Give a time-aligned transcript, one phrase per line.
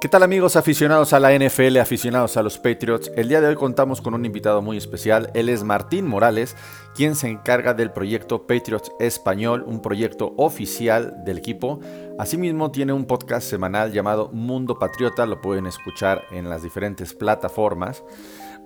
[0.00, 3.12] ¿Qué tal amigos aficionados a la NFL, aficionados a los Patriots?
[3.16, 5.30] El día de hoy contamos con un invitado muy especial.
[5.34, 6.56] Él es Martín Morales,
[6.94, 11.80] quien se encarga del proyecto Patriots Español, un proyecto oficial del equipo.
[12.18, 18.02] Asimismo tiene un podcast semanal llamado Mundo Patriota, lo pueden escuchar en las diferentes plataformas.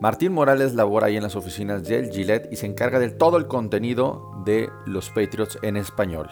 [0.01, 3.48] Martín Morales labora ahí en las oficinas del Gillette y se encarga de todo el
[3.48, 6.30] contenido de los Patriots en español.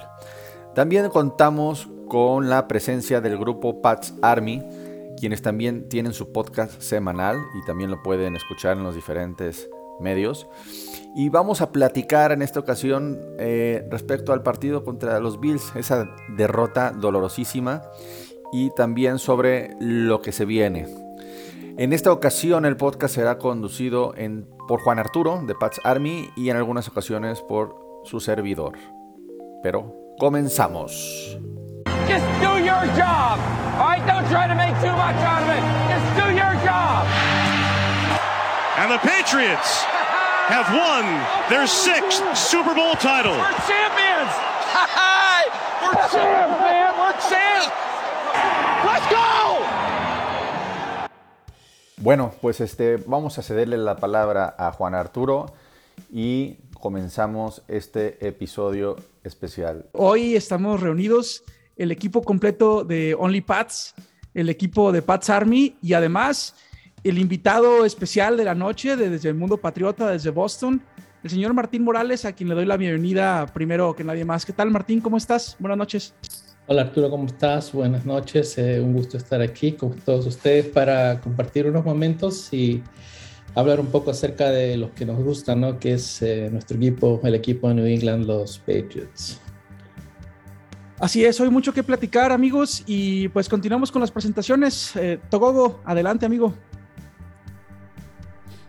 [0.77, 4.63] También contamos con la presencia del grupo Pats Army,
[5.23, 10.49] quienes también tienen su podcast semanal y también lo pueden escuchar en los diferentes medios.
[11.15, 16.13] Y vamos a platicar en esta ocasión eh, respecto al partido contra los Bills, esa
[16.37, 17.83] derrota dolorosísima,
[18.53, 20.89] y también sobre lo que se viene.
[21.79, 24.15] En esta ocasión el podcast será conducido
[24.67, 28.73] por Juan Arturo de Pats Army y en algunas ocasiones por su servidor.
[29.63, 31.39] Pero comenzamos.
[32.83, 33.39] Your job.
[33.79, 35.63] All right, don't try to make too much out of it.
[35.87, 37.07] Just do your job.
[38.79, 39.85] And the Patriots
[40.51, 41.05] have won
[41.49, 43.39] their sixth Super Bowl title.
[43.39, 44.33] We're champions.
[45.83, 46.91] We're champs, man.
[46.99, 47.71] We're champs.
[48.85, 49.59] Let's go.
[51.99, 55.55] Bueno, pues este, vamos a cederle la palabra a Juan Arturo
[56.11, 59.87] y comenzamos este episodio especial.
[59.93, 61.45] Hoy estamos reunidos
[61.77, 63.95] el equipo completo de Only Pats,
[64.35, 66.55] el equipo de Pats Army y además
[67.05, 70.81] el invitado especial de la noche desde el mundo patriota, desde Boston,
[71.23, 74.45] el señor Martín Morales, a quien le doy la bienvenida primero que nadie más.
[74.45, 75.01] ¿Qué tal Martín?
[75.01, 75.57] ¿Cómo estás?
[75.59, 76.15] Buenas noches.
[76.67, 77.73] Hola Arturo, ¿cómo estás?
[77.73, 78.57] Buenas noches.
[78.59, 82.83] Eh, un gusto estar aquí con todos ustedes para compartir unos momentos y
[83.55, 85.79] hablar un poco acerca de los que nos gusta, ¿no?
[85.79, 89.41] Que es eh, nuestro equipo, el equipo de New England, los Patriots.
[91.03, 94.95] Así es, hoy mucho que platicar, amigos, y pues continuamos con las presentaciones.
[94.95, 96.55] Eh, Togogo, adelante, amigo.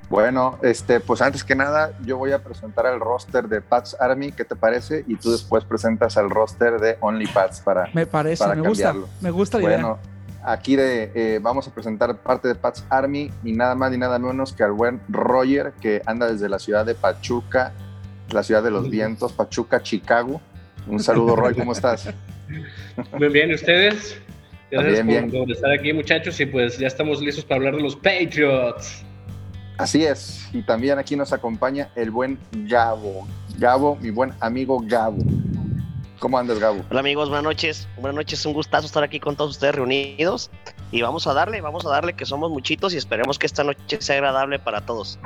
[0.09, 4.31] Bueno, este, pues antes que nada, yo voy a presentar el roster de Pats Army,
[4.31, 5.06] ¿qué te parece?
[5.08, 7.91] Y tú después presentas el roster de Only Pats para.
[7.94, 8.96] Me parece, me gusta.
[9.22, 10.00] Me gusta la bueno,
[10.44, 14.18] aquí de, eh, vamos a presentar parte de Pats Army y nada más ni nada
[14.18, 17.74] menos que al buen Roger, que anda desde la ciudad de Pachuca,
[18.31, 20.41] la ciudad de los vientos, Pachuca, Chicago.
[20.88, 22.10] Un saludo, Roy, ¿cómo estás?
[23.18, 24.20] Muy bien, ¿y ustedes?
[24.70, 27.96] Gracias bien, por, estar aquí, muchachos, y pues ya estamos listos para hablar de los
[27.96, 29.04] Patriots.
[29.78, 33.28] Así es, y también aquí nos acompaña el buen Gabo.
[33.58, 35.18] Gabo, mi buen amigo Gabo.
[36.20, 36.84] ¿Cómo andas, Gabo?
[36.90, 37.88] Hola amigos, buenas noches.
[37.98, 40.50] Buenas noches, un gustazo estar aquí con todos ustedes reunidos.
[40.92, 43.98] Y vamos a darle, vamos a darle que somos muchitos y esperemos que esta noche
[44.00, 45.20] sea agradable para todos.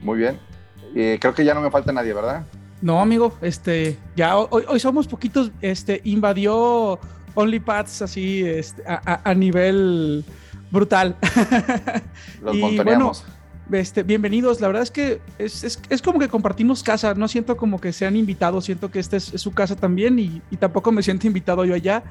[0.00, 0.40] Muy bien.
[0.94, 2.44] Eh, creo que ya no me falta nadie, ¿verdad?
[2.82, 6.98] No, amigo, este, ya hoy, somos poquitos, este, invadió
[7.34, 10.24] OnlyPads así este, a, nivel
[10.72, 11.16] brutal.
[12.42, 13.12] Los y bueno,
[13.70, 14.60] este, bienvenidos.
[14.60, 17.14] La verdad es que es, como que compartimos casa.
[17.14, 18.64] No siento como que sean invitados.
[18.64, 22.02] Siento que esta es, su casa también y, tampoco me siento invitado yo allá.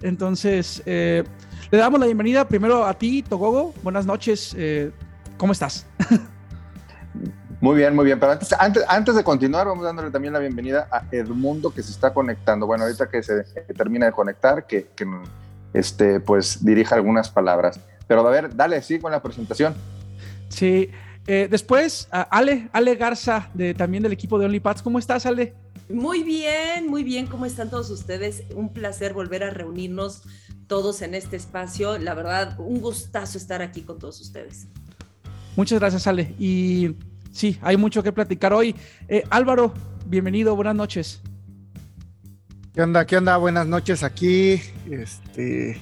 [0.00, 1.24] Entonces, eh,
[1.72, 3.74] le damos la bienvenida primero a ti, Togogo.
[3.82, 4.54] Buenas noches.
[4.56, 4.92] Eh,
[5.36, 5.86] ¿Cómo estás?
[7.60, 8.18] Muy bien, muy bien.
[8.18, 8.54] Pero antes,
[8.88, 12.66] antes, de continuar, vamos dándole también la bienvenida a Edmundo que se está conectando.
[12.66, 13.44] Bueno, ahorita que se
[13.76, 14.88] termina de conectar, que,
[15.74, 17.78] este, pues dirija algunas palabras.
[18.06, 19.74] Pero a ver, dale, sí, con la presentación.
[20.48, 20.90] Sí.
[21.26, 24.80] Eh, después, Ale, Ale Garza, de, también del equipo de OnlyPads.
[24.80, 25.54] ¿Cómo estás, Ale?
[25.90, 27.26] Muy bien, muy bien.
[27.26, 28.42] ¿Cómo están todos ustedes?
[28.54, 30.22] Un placer volver a reunirnos
[30.66, 31.98] todos en este espacio.
[31.98, 34.66] La verdad, un gustazo estar aquí con todos ustedes.
[35.56, 36.34] Muchas gracias, Ale.
[36.38, 36.96] Y
[37.30, 38.74] Sí, hay mucho que platicar hoy.
[39.08, 39.72] Eh, Álvaro,
[40.06, 41.22] bienvenido, buenas noches.
[42.74, 43.04] ¿Qué onda?
[43.06, 43.36] ¿Qué onda?
[43.36, 44.60] Buenas noches aquí.
[44.90, 45.80] Este,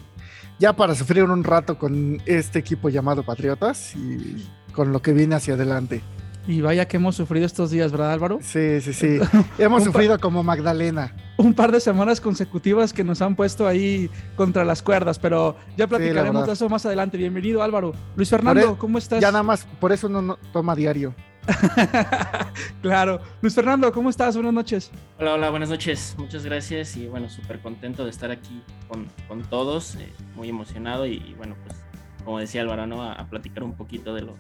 [0.59, 5.35] ya para sufrir un rato con este equipo llamado Patriotas y con lo que viene
[5.35, 6.03] hacia adelante.
[6.47, 8.39] Y vaya que hemos sufrido estos días, ¿verdad, Álvaro?
[8.41, 9.19] Sí, sí, sí.
[9.59, 11.15] hemos sufrido como Magdalena.
[11.37, 15.87] Un par de semanas consecutivas que nos han puesto ahí contra las cuerdas, pero ya
[15.87, 17.19] platicaremos de eso más adelante.
[17.19, 17.93] Bienvenido, Álvaro.
[18.17, 19.21] Luis Fernando, e- ¿cómo estás?
[19.21, 21.15] Ya nada más, por eso no toma diario.
[22.83, 23.21] claro.
[23.41, 24.35] Luis Fernando, ¿cómo estás?
[24.35, 24.91] Buenas noches.
[25.19, 26.15] Hola, hola, buenas noches.
[26.19, 31.35] Muchas gracias y bueno, súper contento de estar aquí con, todos, eh, muy emocionado y,
[31.37, 31.79] bueno, pues
[32.25, 33.03] como decía Álvaro, ¿no?
[33.03, 34.37] A, platicar un poquito de lo,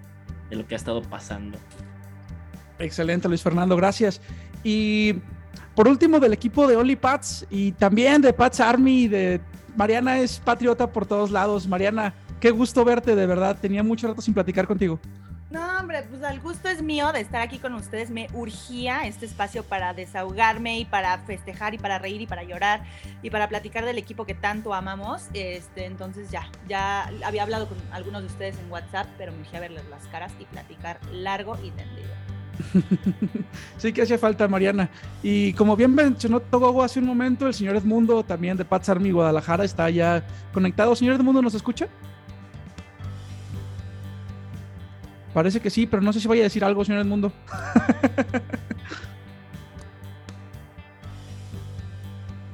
[0.50, 1.58] de lo que ha estado pasando.
[2.78, 4.20] Excelente, Luis Fernando, gracias.
[4.62, 5.14] Y
[5.74, 9.40] por último, del equipo de Pats y también de Pats Army, de
[9.76, 11.66] Mariana es patriota por todos lados.
[11.66, 13.56] Mariana, qué gusto verte, de verdad.
[13.60, 14.98] Tenía mucho rato sin platicar contigo.
[15.50, 18.10] No, hombre, pues el gusto es mío de estar aquí con ustedes.
[18.10, 22.82] Me urgía este espacio para desahogarme y para festejar y para reír y para llorar
[23.22, 25.22] y para platicar del equipo que tanto amamos.
[25.32, 29.60] Este, entonces ya, ya había hablado con algunos de ustedes en WhatsApp, pero me urgía
[29.60, 32.08] verles las caras y platicar largo y tendido.
[33.78, 34.90] sí que hacía falta, Mariana.
[35.22, 39.12] Y como bien mencionó Togogo hace un momento, el señor Edmundo, también de Pats Army
[39.12, 40.94] Guadalajara, está ya conectado.
[40.94, 41.88] Señor Edmundo, ¿nos escucha?
[45.34, 47.32] Parece que sí, pero no sé si vaya a decir algo, señor Edmundo.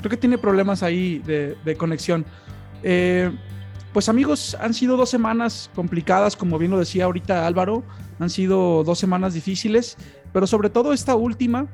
[0.00, 2.26] Creo que tiene problemas ahí de, conexión.
[2.82, 3.30] Eh,
[3.92, 7.84] pues amigos, han sido dos semanas complicadas, como bien lo decía ahorita Álvaro.
[8.18, 9.96] Han sido dos semanas difíciles,
[10.32, 11.68] pero sobre todo esta última,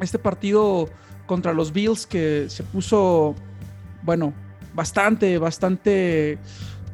[0.00, 0.88] este partido
[1.26, 3.34] contra los Bills que se puso,
[4.02, 4.32] bueno,
[4.74, 6.38] bastante, bastante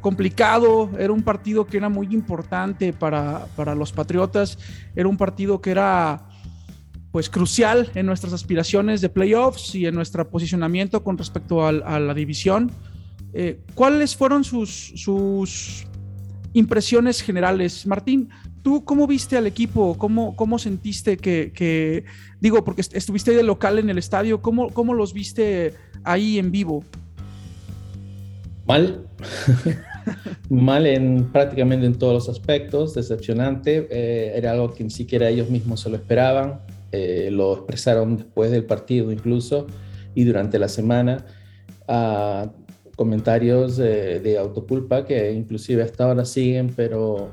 [0.03, 4.59] complicado, era un partido que era muy importante para, los Patriotas,
[4.95, 6.29] era un partido que era
[7.11, 12.13] pues crucial en nuestras aspiraciones de playoffs y en nuestro posicionamiento con respecto a, la
[12.13, 12.71] división.
[13.33, 15.87] Eh, ¿Cuáles fueron sus, sus
[16.53, 17.87] impresiones generales?
[17.87, 18.29] Martín,
[18.61, 19.97] ¿tú cómo viste al equipo?
[19.97, 22.03] ¿Cómo, cómo sentiste que,
[22.41, 26.83] digo, porque estuviste de local en el estadio, ¿cómo, cómo los viste ahí en vivo?
[28.65, 29.07] Mal.
[30.49, 35.49] mal en prácticamente en todos los aspectos, decepcionante, eh, era algo que ni siquiera ellos
[35.49, 36.61] mismos se lo esperaban,
[36.91, 39.67] eh, lo expresaron después del partido incluso
[40.15, 41.25] y durante la semana.
[42.95, 47.31] comentarios de autoculpa que inclusive hasta ahora siguen, pero,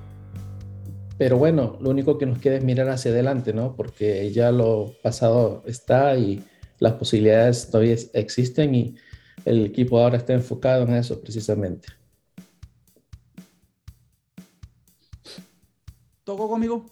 [1.19, 3.77] pero bueno, lo único que nos queda es mirar hacia adelante, ¿no?
[3.77, 6.43] Porque ya lo pasado está y
[6.81, 8.97] las posibilidades todavía existen y
[9.45, 11.89] el equipo ahora está enfocado en eso precisamente.
[16.31, 16.85] ¿Toco conmigo?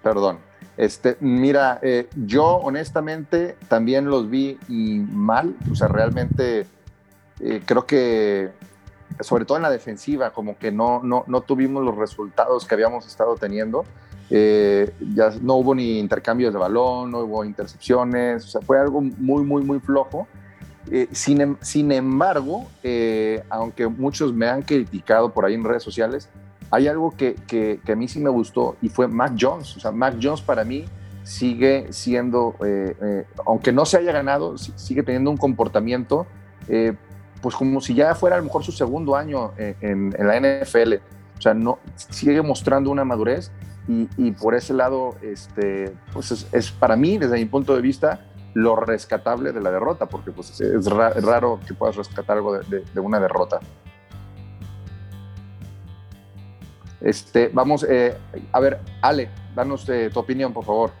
[0.00, 0.38] Perdón.
[0.76, 6.68] Este, mira, eh, yo honestamente también los vi mal, o sea, realmente
[7.40, 8.52] eh, creo que
[9.18, 13.08] sobre todo en la defensiva, como que no, no, no tuvimos los resultados que habíamos
[13.08, 13.84] estado teniendo.
[14.30, 19.00] Eh, ya no hubo ni intercambios de balón, no hubo intercepciones, o sea, fue algo
[19.00, 20.28] muy, muy, muy flojo.
[20.90, 25.82] Eh, sin, em, sin, embargo, eh, aunque muchos me han criticado por ahí en redes
[25.82, 26.28] sociales,
[26.70, 29.76] hay algo que, que, a mí sí me gustó y fue Mac Jones.
[29.76, 30.84] O sea, Mac Jones para mí
[31.22, 36.26] sigue siendo, eh, aunque no se haya ganado, sigue teniendo un comportamiento,
[37.40, 40.94] pues como si ya fuera a lo mejor su segundo año en, la NFL.
[41.38, 43.52] O sea, no, sigue mostrando una madurez
[43.86, 48.26] y, por ese lado, este, pues es, es para mí, desde mi punto de vista,
[48.54, 53.20] lo rescatable de la derrota, porque pues, es raro que puedas rescatar algo de, una
[53.20, 53.60] derrota.
[57.00, 58.16] Este, vamos, eh,
[58.52, 60.92] a ver, Ale, danos eh, tu opinión, por favor.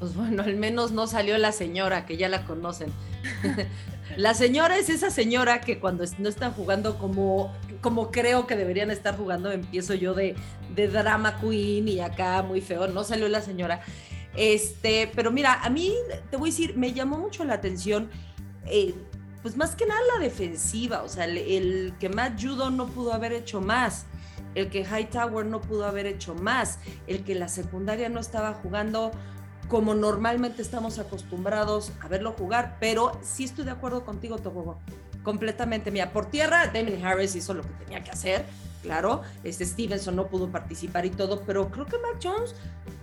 [0.00, 2.90] Pues bueno, al menos no salió la señora, que ya la conocen.
[4.16, 8.90] la señora es esa señora que cuando no están jugando como, como creo que deberían
[8.90, 10.34] estar jugando, empiezo yo de,
[10.74, 13.82] de drama queen y acá muy feo, no salió la señora.
[14.36, 15.94] Este, pero mira, a mí
[16.30, 18.10] te voy a decir, me llamó mucho la atención,
[18.66, 18.94] eh,
[19.42, 23.32] pues más que nada la defensiva, o sea, el, que Matt Judo no pudo haber
[23.32, 24.06] hecho más,
[24.54, 29.10] el que Hightower no pudo haber hecho más, el que la secundaria no estaba jugando
[29.68, 34.80] como normalmente estamos acostumbrados a verlo jugar, pero sí estoy de acuerdo contigo, Togogo,
[35.22, 35.92] completamente.
[35.92, 38.44] Mira, por tierra, Damien Harris hizo lo que tenía que hacer,
[38.82, 42.54] claro, este Stevenson no pudo participar y todo, pero creo que Matt Jones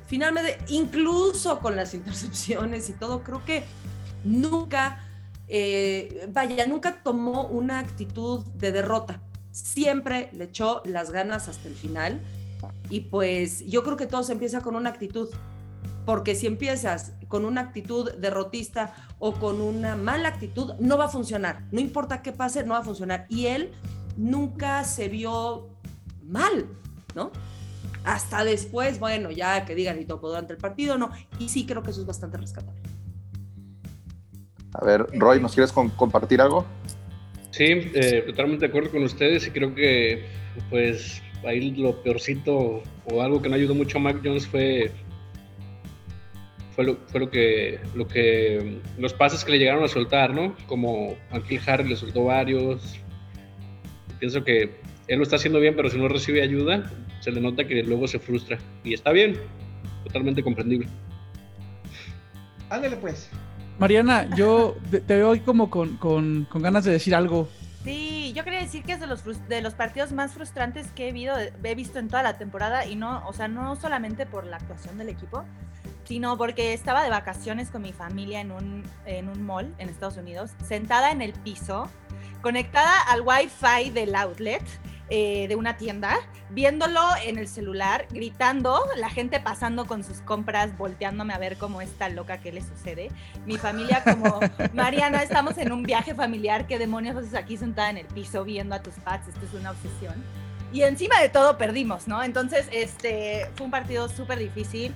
[0.08, 3.64] finalmente, incluso con las intercepciones y todo, creo que
[4.24, 5.04] nunca,
[5.48, 9.22] eh, vaya, nunca tomó una actitud de derrota.
[9.52, 12.22] Siempre le echó las ganas hasta el final.
[12.90, 15.30] Y pues yo creo que todo se empieza con una actitud.
[16.06, 21.10] Porque si empiezas con una actitud derrotista o con una mala actitud, no va a
[21.10, 21.66] funcionar.
[21.72, 23.26] No importa qué pase, no va a funcionar.
[23.30, 23.72] Y él
[24.16, 25.68] nunca se vio
[26.24, 26.68] mal,
[27.14, 27.32] ¿no?
[28.08, 31.12] Hasta después, bueno, ya que digan y toco durante el partido, no.
[31.40, 32.82] Y sí creo que eso es bastante rescatable.
[34.74, 36.66] A ver, Roy, ¿nos quieres compartir algo?
[37.52, 40.26] Sí, eh, totalmente de acuerdo con ustedes y creo que
[40.70, 44.92] pues ahí lo peorcito o algo que no ayudó mucho a Mac Jones fue
[46.72, 50.56] fue lo, fue lo que lo que los pases que le llegaron a soltar, ¿no?
[50.68, 53.00] Como Anquil Harry le soltó varios.
[54.20, 56.90] Pienso que él lo está haciendo bien, pero si no recibe ayuda,
[57.28, 58.58] se le nota que luego se frustra.
[58.86, 59.38] Y está bien,
[60.06, 60.88] totalmente comprendible.
[62.70, 63.30] Ándale pues.
[63.80, 67.50] Mariana, yo te veo hoy como con, ganas de decir algo.
[67.84, 71.42] Sí, yo quería decir que es de los, de los partidos más frustrantes que he,
[71.70, 74.98] he visto en toda la temporada y no, o sea, no solamente por la actuación
[74.98, 75.44] del equipo,
[76.06, 80.16] sino porque estaba de vacaciones con mi familia en un, en un mall en Estados
[80.16, 81.90] Unidos, sentada en el piso,
[82.42, 84.64] conectada al wifi del outlet
[85.10, 86.18] eh, de una tienda,
[86.50, 91.82] viéndolo en el celular, gritando, la gente pasando con sus compras, volteándome a ver cómo
[91.82, 93.10] está loca, qué le sucede.
[93.46, 94.42] Mi familia como,
[94.74, 98.76] Mariana, estamos en un viaje familiar, ¿qué demonios haces aquí sentada en el piso viendo
[98.76, 99.30] a tus pads?
[99.30, 100.22] Esto es una obsesión.
[100.74, 102.22] Y encima de todo perdimos, ¿no?
[102.22, 104.94] Entonces, este, fue un partido súper difícil,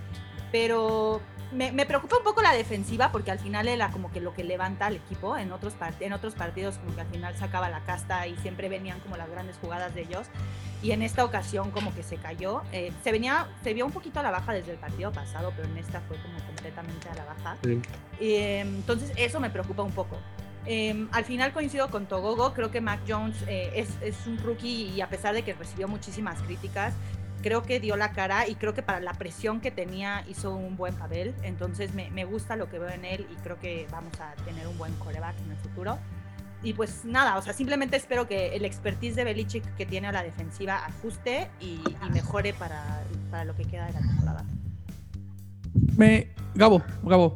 [0.51, 1.21] pero
[1.51, 4.85] me, preocupa un poco la defensiva porque al final era como que lo que levanta
[4.87, 5.37] al equipo.
[5.37, 8.99] En otros, en otros partidos como que al final sacaba la casta y siempre venían
[9.01, 10.27] como las grandes jugadas de ellos.
[10.81, 12.61] Y en esta ocasión como que se cayó.
[12.71, 15.67] Eh, se, venía, se vio un poquito a la baja desde el partido pasado, pero
[15.67, 17.57] en esta fue como completamente a la baja.
[17.63, 20.17] Em, entonces eso me preocupa un poco.
[20.65, 24.91] Em, al final coincido con Togogo, creo que Mac Jones eh, es, es, un rookie
[24.95, 26.93] y a pesar de que recibió muchísimas críticas,
[27.41, 30.77] creo que dio la cara y creo que para la presión que tenía hizo un
[30.77, 31.33] buen papel.
[31.43, 34.67] Entonces me, me, gusta lo que veo en él y creo que vamos a tener
[34.67, 35.97] un buen coreback en el futuro.
[36.63, 40.11] Y pues nada, o sea, simplemente espero que el expertise de Belichick que tiene a
[40.11, 41.79] la defensiva ajuste y,
[42.13, 44.45] mejore para, para, lo que queda de la temporada.
[45.97, 47.35] Me, Gabo, Gabo.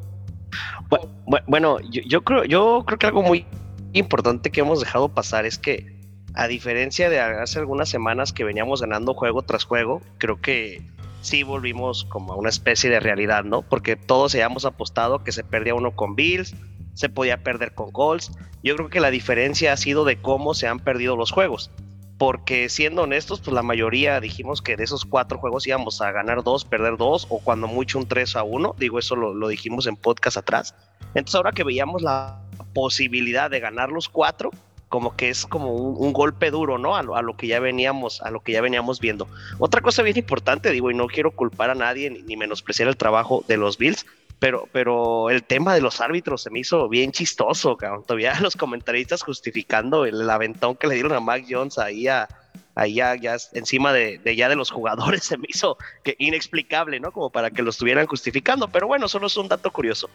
[1.47, 3.47] Bueno, yo, yo, creo, yo creo que algo muy
[3.93, 5.95] importante que hemos dejado pasar es que
[6.36, 10.82] a diferencia de hace algunas semanas que veníamos ganando juego tras juego, creo que
[11.22, 13.62] sí volvimos como a una especie de realidad, ¿no?
[13.63, 16.54] Porque todos habíamos apostado que se perdía uno con Bills,
[16.94, 18.32] se podía perder con Colts.
[18.63, 21.72] Yo creo que la diferencia ha sido de cómo se han perdido los juegos.
[22.18, 26.44] Porque siendo honestos, pues la mayoría dijimos que de esos cuatro juegos íbamos a ganar
[26.44, 28.75] dos, perder dos, o cuando mucho un 3 a 1.
[28.77, 30.75] Digo, eso lo, lo dijimos en podcast atrás.
[31.13, 32.42] Entonces ahora que veíamos la
[32.74, 34.51] posibilidad de ganar los cuatro,
[34.89, 36.96] como que es como un, golpe duro, ¿no?
[36.96, 39.27] A lo, que ya veníamos, a lo que ya veníamos viendo.
[39.60, 43.44] Otra cosa bien importante, digo, y no quiero culpar a nadie ni, menospreciar el trabajo
[43.48, 44.06] de los Bills,
[44.39, 48.04] pero, pero el tema de los árbitros se me hizo bien chistoso, cabrón.
[48.06, 52.27] Todavía los comentaristas justificando el, aventón que le dieron a Mac Jones ahí a,
[52.75, 53.15] ahí ya,
[53.54, 57.12] encima de, ya de los jugadores se me hizo que inexplicable, ¿no?
[57.12, 60.10] Como para que lo estuvieran justificando, pero bueno, solo es un dato curioso.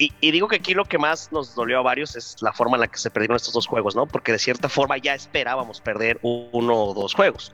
[0.00, 2.80] Y, digo que aquí lo que más nos dolió a varios es la forma en
[2.80, 4.06] la que se perdieron estos dos juegos, ¿no?
[4.06, 7.52] Porque de cierta forma ya esperábamos perder uno o dos juegos.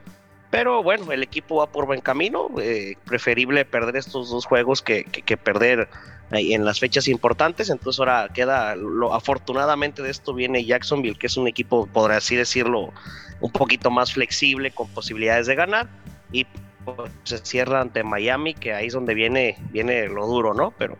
[0.49, 2.47] Pero bueno, el equipo va por buen camino.
[2.61, 5.03] Eh, preferible perder estos dos juegos que,
[5.43, 5.89] perder
[6.31, 7.69] en las fechas importantes.
[7.69, 12.37] Entonces ahora queda, lo, afortunadamente de esto viene Jacksonville, que es un equipo, por así
[12.37, 12.93] decirlo,
[13.41, 15.89] un poquito más flexible, con posibilidades de ganar.
[16.31, 16.45] Y
[16.85, 20.73] pues, se cierra ante Miami, que ahí es donde viene, viene lo duro, ¿no?
[20.77, 20.97] Pero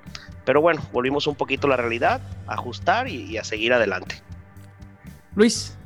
[0.48, 4.24] pero bueno, volvimos un poquito a la realidad, a ajustar y, a seguir adelante.
[5.36, 5.78] Luis.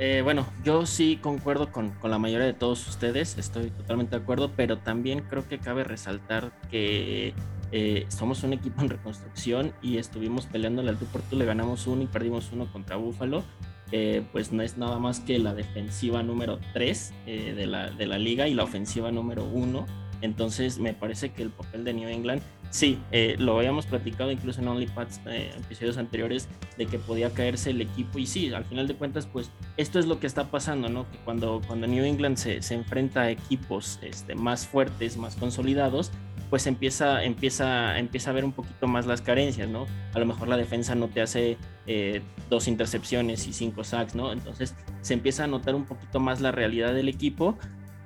[0.00, 4.50] Eh, bueno, yo sí concuerdo con, la mayoría de todos ustedes, estoy totalmente de acuerdo,
[4.56, 7.34] pero también creo que cabe resaltar que
[7.70, 11.86] eh, somos un equipo en reconstrucción y estuvimos peleando al tú por tú, le ganamos
[11.86, 13.44] uno y perdimos uno contra Búfalo.
[13.92, 18.18] Eh, pues no es nada más que la defensiva número 3 de, la, de la
[18.18, 19.86] liga y la ofensiva número 1
[20.20, 24.60] entonces me parece que el papel de New England, sí, eh, lo habíamos platicado incluso
[24.60, 28.86] en OnlyPads eh, episodios anteriores, de que podía caerse el equipo y sí, al final
[28.88, 31.10] de cuentas, pues esto es lo que está pasando, ¿no?
[31.10, 36.12] Que cuando, cuando New England se, se enfrenta a equipos este, más fuertes, más consolidados,
[36.50, 39.86] pues empieza, empieza, empieza a ver un poquito más las carencias, ¿no?
[40.14, 44.32] A lo mejor la defensa no te hace eh, dos intercepciones y cinco sacks, ¿no?
[44.32, 47.58] Entonces se empieza a notar un poquito más la realidad del equipo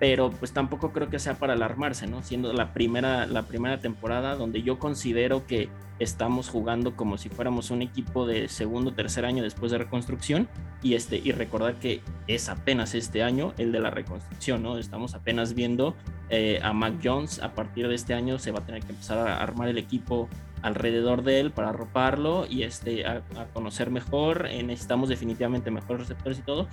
[0.03, 2.25] pero pues tampoco creo que sea para alarmarse, ¿no?
[2.25, 5.69] Siendo la primera, la primera temporada donde yo considero que
[6.01, 10.49] estamos jugando como si fuéramos un equipo de segundo tercer año después de reconstrucción
[10.83, 14.77] y, este, y recordar que es apenas este año el de la reconstrucción, ¿no?
[14.77, 15.95] Estamos apenas viendo
[16.31, 19.19] eh, a Mac Jones, a partir de este año se va a tener que empezar
[19.19, 20.29] a armar el equipo
[20.63, 24.49] alrededor de él para arroparlo y este, a, conocer mejor.
[24.51, 26.67] Eh, necesitamos definitivamente mejores receptores y todo.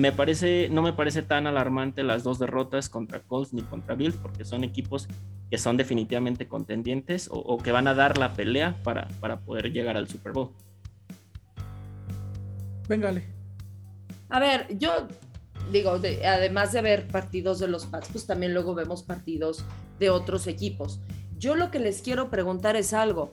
[0.00, 4.16] Me parece, no me parece tan alarmante las dos derrotas contra Colts ni contra Bills,
[4.16, 5.06] porque son equipos
[5.50, 9.98] que son definitivamente contendientes o, que van a dar la pelea para, para poder llegar
[9.98, 10.52] al Super Bowl.
[12.88, 13.24] Véngale.
[14.30, 15.06] A ver, yo
[15.70, 15.90] digo,
[16.24, 19.66] además de ver partidos de los Pats, pues también luego vemos partidos
[19.98, 20.98] de otros equipos.
[21.36, 23.32] Yo lo que les quiero preguntar es algo.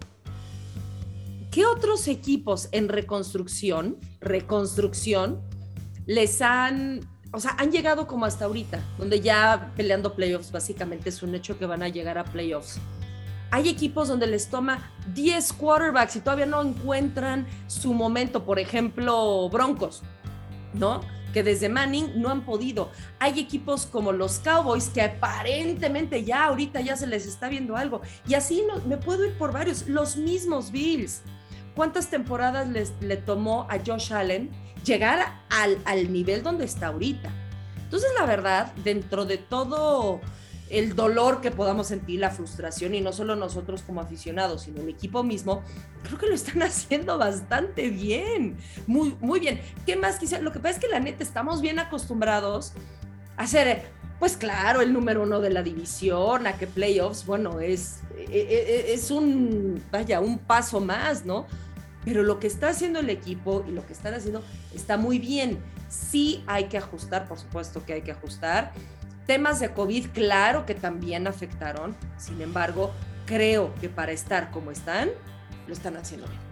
[1.50, 5.47] ¿Qué otros equipos en reconstrucción, reconstrucción,
[6.08, 11.22] les han, o sea, han llegado como hasta ahorita, donde ya peleando playoffs, básicamente es
[11.22, 12.80] un hecho que van a llegar a playoffs?
[13.52, 19.48] Hay equipos donde les toma 10 quarterbacks y todavía no encuentran su momento, por ejemplo,
[19.50, 20.04] Broncos.
[20.74, 21.02] ¿no?
[21.34, 22.92] Que desde Manning no han podido.
[23.20, 28.02] Hay equipos como los Cowboys que aparentemente ya ahorita ya se les está viendo algo.
[28.28, 31.22] Y así no, me puedo ir por varios, los mismos Bills.
[31.76, 34.50] ¿Cuántas temporadas les, le tomó a Josh Allen
[34.88, 37.29] llegar al, al nivel donde está ahorita?
[37.84, 40.20] Entonces, la verdad, dentro de todo
[40.70, 44.89] el dolor que podamos sentir, la frustración, y no solo nosotros como aficionados, sino el
[44.89, 45.62] equipo mismo,
[46.03, 49.62] creo que lo están haciendo bastante bien, muy, muy bien.
[49.86, 50.44] ¿Qué más quisiera?
[50.44, 52.74] Lo que pasa es que la neta estamos bien acostumbrados
[53.38, 53.86] a ser,
[54.20, 58.91] pues claro, el número uno de la división, a que playoffs, bueno, es, e, e,
[58.91, 61.46] e, es un, vaya, un paso más, ¿no?
[62.08, 64.42] Pero lo que está haciendo el equipo y lo que están haciendo
[64.74, 65.60] está muy bien.
[65.90, 68.72] Sí hay que ajustar, por supuesto que hay que ajustar
[69.28, 72.94] Temas de COVID, claro que también afectaron, sin embargo,
[73.26, 75.10] creo que para estar como están,
[75.68, 76.47] lo están haciendo bien.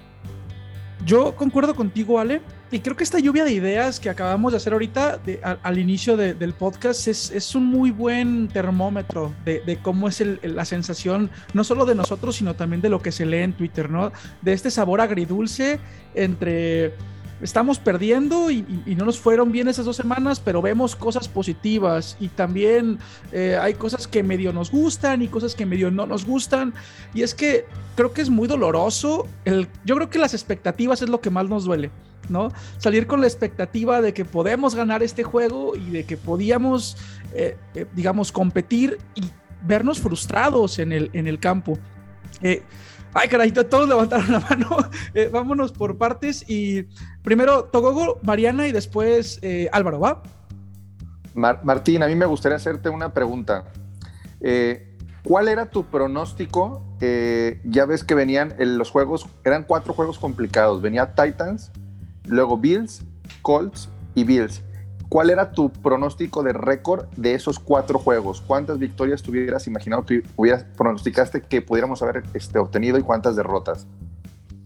[1.03, 4.73] Yo concuerdo contigo, Ale, y creo que esta lluvia de ideas que acabamos de hacer
[4.73, 5.19] ahorita
[5.63, 11.63] al, inicio del podcast es, un muy buen termómetro de, cómo es la sensación, no
[11.63, 14.11] solo de nosotros, sino también de lo que se lee en Twitter, ¿no?
[14.41, 15.79] De este sabor agridulce
[16.15, 16.93] entre
[17.41, 18.63] estamos perdiendo y,
[18.95, 22.99] no nos fueron bien esas dos semanas, pero vemos cosas positivas y también
[23.31, 26.73] eh, hay cosas que medio nos gustan y cosas que medio no nos gustan.
[27.13, 27.65] Y es que
[27.95, 29.27] creo que es muy doloroso.
[29.43, 31.91] El, yo creo que las expectativas es lo que más nos duele.
[32.29, 32.51] ¿no?
[32.77, 36.97] Salir con la expectativa de que podemos ganar este juego y de que podíamos,
[37.33, 39.23] eh, eh, digamos, competir y
[39.61, 41.77] vernos frustrados en el, en el campo.
[43.17, 44.77] Ay, caray, todos levantaron la mano.
[45.13, 46.43] Eh, vámonos por partes.
[46.49, 46.83] Y
[47.23, 50.21] primero Togogo, Mariana y después eh, Álvaro, ¿va?
[51.33, 53.63] Martín, a mí me gustaría hacerte una pregunta.
[54.41, 56.83] Eh, ¿Cuál era tu pronóstico?
[57.63, 60.81] ya ves que venían los juegos, eran cuatro juegos complicados.
[60.81, 61.71] Venía Titans,
[62.25, 63.03] luego Bills,
[63.41, 64.61] Colts y Bills.
[65.09, 68.41] ¿Cuál era tu pronóstico de récord de esos cuatro juegos?
[68.41, 73.87] ¿Cuántas victorias tuvieras imaginado, que hubieras pronosticaste que pudiéramos haber este, obtenido y cuántas derrotas?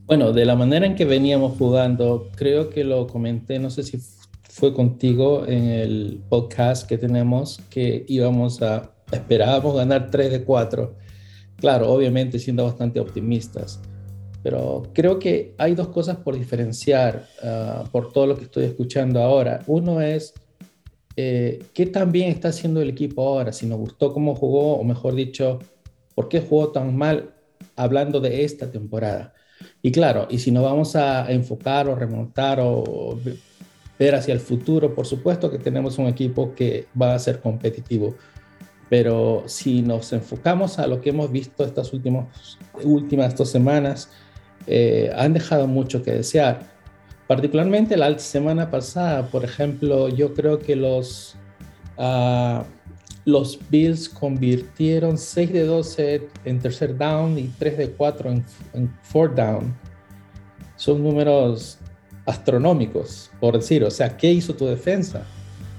[0.06, 4.00] Bueno, de la manera en que veníamos jugando, creo que lo comenté, no sé si
[4.42, 10.96] fue contigo en el podcast que tenemos, que íbamos a, esperábamos ganar 3 de 4.
[11.58, 13.80] Claro, obviamente siendo bastante optimistas.
[14.42, 19.22] Pero creo que hay dos cosas por diferenciar ah, por todo lo que estoy escuchando
[19.22, 19.62] ahora.
[19.68, 20.34] Uno es
[21.16, 24.84] eh, qué tan bien está haciendo el equipo ahora, si nos gustó cómo jugó, o
[24.84, 25.60] mejor dicho,
[26.16, 27.34] por qué jugó tan mal
[27.76, 29.34] hablando de esta temporada.
[29.82, 33.20] Y claro, y si nos vamos a enfocar o remontar o
[33.98, 38.16] ver hacia el futuro, por supuesto que tenemos un equipo que va a ser competitivo.
[38.90, 44.10] Pero si nos enfocamos a lo que hemos visto estas últimas, últimas dos semanas,
[44.72, 46.62] eh, han dejado mucho que desear.
[47.28, 51.36] Particularmente la semana pasada, por ejemplo, yo creo que los,
[51.98, 52.62] uh,
[53.26, 58.94] los Bills convirtieron 6 de 12 en tercer down y 3 de 4 en, en
[59.02, 59.76] fourth down.
[60.76, 61.80] Son números
[62.28, 63.84] astronómicos, por decir.
[63.84, 65.26] O sea, ¿qué hizo tu defensa?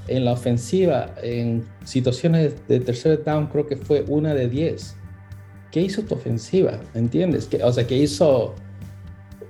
[0.09, 4.96] En la ofensiva, en situaciones de tercer down, creo que fue una de 10.
[5.70, 6.81] ¿Qué hizo tu ofensiva?
[6.94, 7.48] ¿Entiendes?
[7.62, 8.57] o sea, ¿qué hizo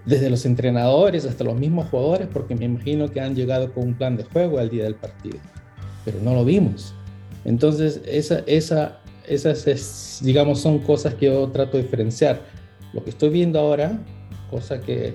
[0.05, 3.95] desde los entrenadores hasta los mismos jugadores, porque me imagino que han llegado con un
[3.95, 5.39] plan de juego al día del partido,
[6.05, 6.95] pero no lo vimos.
[7.45, 12.41] Entonces, esa, esa, esas, digamos, son cosas que yo trato de diferenciar.
[12.93, 13.99] Lo que estoy viendo ahora,
[14.51, 15.15] cosa que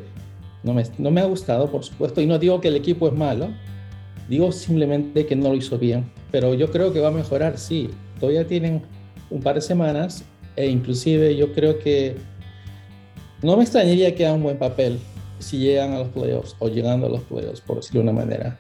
[0.64, 3.14] no me, no me ha gustado, por supuesto, y no digo que el equipo es
[3.14, 3.50] malo,
[4.30, 7.90] digo simplemente que no lo hizo bien, pero yo creo que va a mejorar, sí.
[8.20, 8.82] Todavía tienen
[9.30, 10.24] un par de semanas
[10.56, 12.16] e inclusive yo creo que
[13.46, 15.00] no me extrañaría que haga un buen papel
[15.40, 18.60] si llegan a los playoffs o llegando a los playoffs, por decirlo de una manera.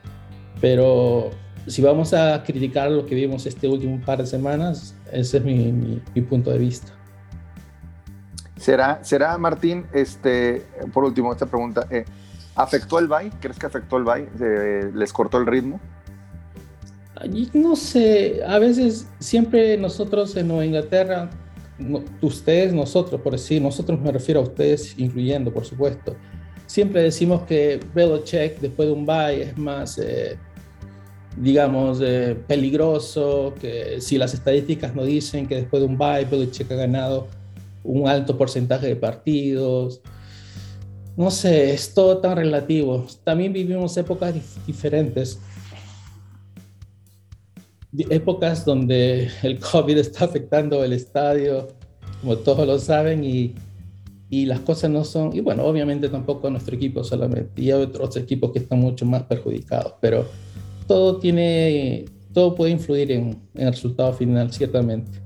[0.61, 1.31] Pero
[1.67, 6.01] si vamos a criticar lo que vimos este último par de semanas, ese es mi,
[6.29, 6.93] punto de vista.
[8.57, 12.05] ¿Será, será Martín, este, por último, esta pregunta, eh,
[12.55, 13.31] ¿afectó el bye?
[13.39, 14.29] ¿Crees que afectó el bye?
[14.93, 15.79] ¿Les cortó el ritmo?
[17.53, 21.29] No sé, a veces siempre nosotros en Nueva Inglaterra
[22.21, 26.15] ustedes, nosotros, por decir, nosotros me refiero a ustedes, incluyendo, por supuesto,
[26.65, 30.37] siempre decimos que Belichick después de un bye es más, eh,
[31.37, 36.71] digamos, eh, peligroso, que si las estadísticas no dicen que después de un bye Belichick
[36.71, 37.27] ha ganado
[37.83, 40.01] un alto porcentaje de partidos.
[41.15, 43.05] No sé, es todo tan relativo.
[43.23, 44.33] También vivimos épocas
[44.65, 45.39] diferentes
[48.09, 51.67] épocas donde el COVID está afectando el estadio,
[52.21, 53.55] como todos lo saben, y
[54.29, 58.17] y las cosas no son, y bueno, obviamente tampoco nuestro equipo solamente, y hay otros
[58.17, 60.27] equipos que están mucho más perjudicados, pero
[60.87, 65.21] todo tiene, todo puede influir en, en el resultado final, ciertamente.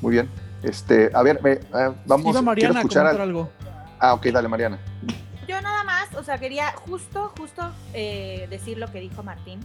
[0.00, 0.28] Muy bien.
[0.62, 1.60] Este, a ver, eh,
[2.06, 3.48] vamos a Mariana a escuchar algo.
[3.98, 4.78] Ah, ok, dale, Mariana.
[6.20, 9.60] O sea, quería justo, justo eh, decir lo que dijo Martín.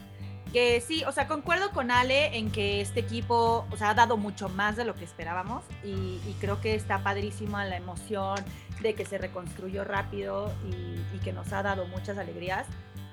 [0.53, 4.15] Que sí, o sea, concuerdo con Ale en que este equipo, o sea, ha dado
[4.15, 8.37] mucho más de lo que esperábamos y, creo que está padrísima la emoción
[8.81, 10.53] de que se reconstruyó rápido
[11.13, 12.65] y que nos ha dado muchas alegrías.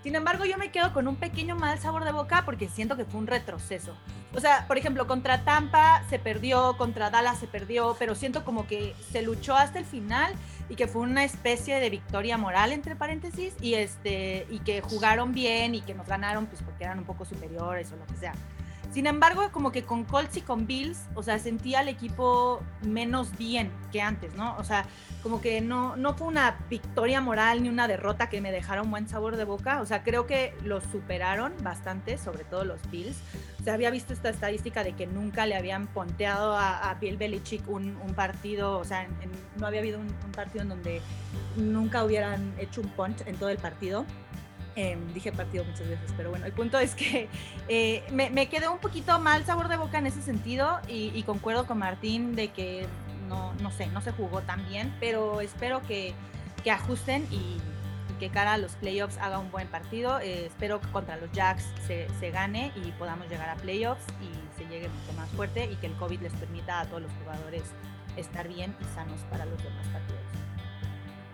[0.03, 3.05] Sin embargo, yo me quedo con un pequeño mal sabor de boca porque siento que
[3.05, 3.97] fue un retroceso.
[4.35, 8.67] O sea, por ejemplo, contra Tampa se perdió, contra Dallas se perdió, pero siento como
[8.67, 10.35] que se luchó hasta el final
[10.69, 15.33] y que fue una especie de victoria moral entre paréntesis y este y que jugaron
[15.33, 18.33] bien y que nos ganaron pues porque eran un poco superiores o lo que sea.
[18.93, 23.35] Sin embargo, como que con Colts y con Bills, o sea, sentía al equipo menos
[23.39, 24.55] bien que antes, ¿no?
[24.59, 24.85] O sea,
[25.23, 28.91] como que no, no fue una victoria moral ni una derrota que me dejara un
[28.91, 29.81] buen sabor de boca.
[29.81, 33.17] O sea, creo que los superaron bastante, sobre todo los Bills.
[33.65, 37.97] Se había visto esta estadística de que nunca le habían ponteado a, Bill Belichick un,
[38.15, 39.09] partido, o sea,
[39.57, 41.01] no había habido un, un partido en donde
[41.57, 44.05] nunca hubieran hecho un punch en todo el partido.
[44.75, 47.29] Em, dije partido muchas veces, pero bueno, el punto es que
[47.69, 51.67] eh, me, me, quedó un poquito mal sabor de boca en ese sentido y, concuerdo
[51.67, 52.87] con Martín de que
[53.29, 56.15] no, no sé, no se jugó tan bien, pero espero que,
[56.65, 57.59] que ajusten y,
[58.19, 60.21] que cara a los playoffs haga un buen partido.
[60.21, 64.57] Eh, espero que contra los Jacks se, se, gane y podamos llegar a playoffs y
[64.57, 67.65] se llegue mucho más fuerte y que el COVID les permita a todos los jugadores
[68.17, 70.21] estar bien y sanos para los demás partidos.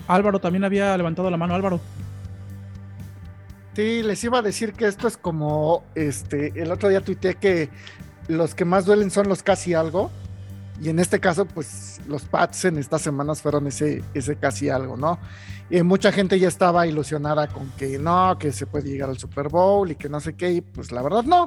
[0.07, 1.55] Álvaro también había levantado la mano.
[1.55, 1.79] Álvaro.
[3.79, 7.69] Sí, les iba a decir que esto es como, este, el otro día tuiteé que
[8.27, 10.11] los que más duelen son los casi algo.
[10.83, 14.97] Y en este caso, pues los Pats en estas semanas fueron ese, ese casi algo,
[14.97, 15.21] ¿no?
[15.71, 19.49] Y mucha gente ya estaba ilusionada con que no, que se puede llegar al Super
[19.49, 21.47] Bowl y que no sé qué, y pues la verdad no.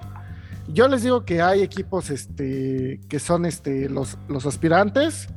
[0.70, 5.28] Yo les digo que hay equipos este, que son este, los, los aspirantes,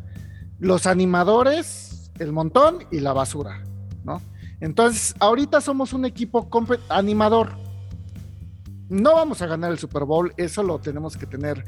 [0.61, 3.65] los animadores, el montón y la basura,
[4.05, 4.23] ¿no?
[4.65, 6.49] Entonces, ahorita somos un equipo
[6.89, 7.51] animador.
[8.89, 11.63] No vamos a ganar el Super Bowl, eso lo tenemos que tener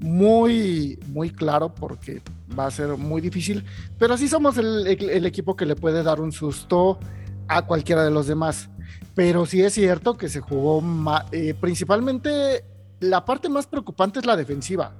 [0.00, 2.22] muy, muy claro porque
[2.58, 3.64] va a ser muy difícil,
[4.00, 4.84] pero sí somos el,
[5.24, 6.98] equipo que le puede dar un susto
[7.46, 8.68] a cualquiera de los demás.
[9.14, 10.82] Pero sí es cierto que se jugó
[11.30, 12.64] eh, principalmente
[12.98, 14.96] la parte más preocupante es la defensiva,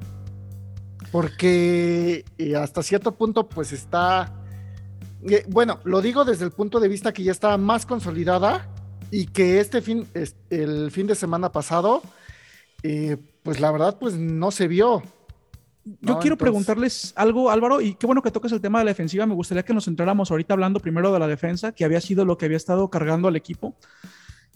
[1.10, 4.39] porque eh, hasta cierto punto pues está
[5.48, 8.68] bueno, lo digo desde el punto de vista que ya está más consolidada
[9.10, 10.06] y que este fin,
[10.50, 12.02] el fin de semana pasado,
[12.82, 15.02] eh, pues la verdad, pues no se vio.
[16.02, 19.26] Yo quiero preguntarles algo, Álvaro, y qué bueno que toques el tema de la defensiva.
[19.26, 22.36] Me gustaría que nos entráramos ahorita hablando primero de la defensa, que había sido lo
[22.36, 23.74] que había estado cargando al equipo.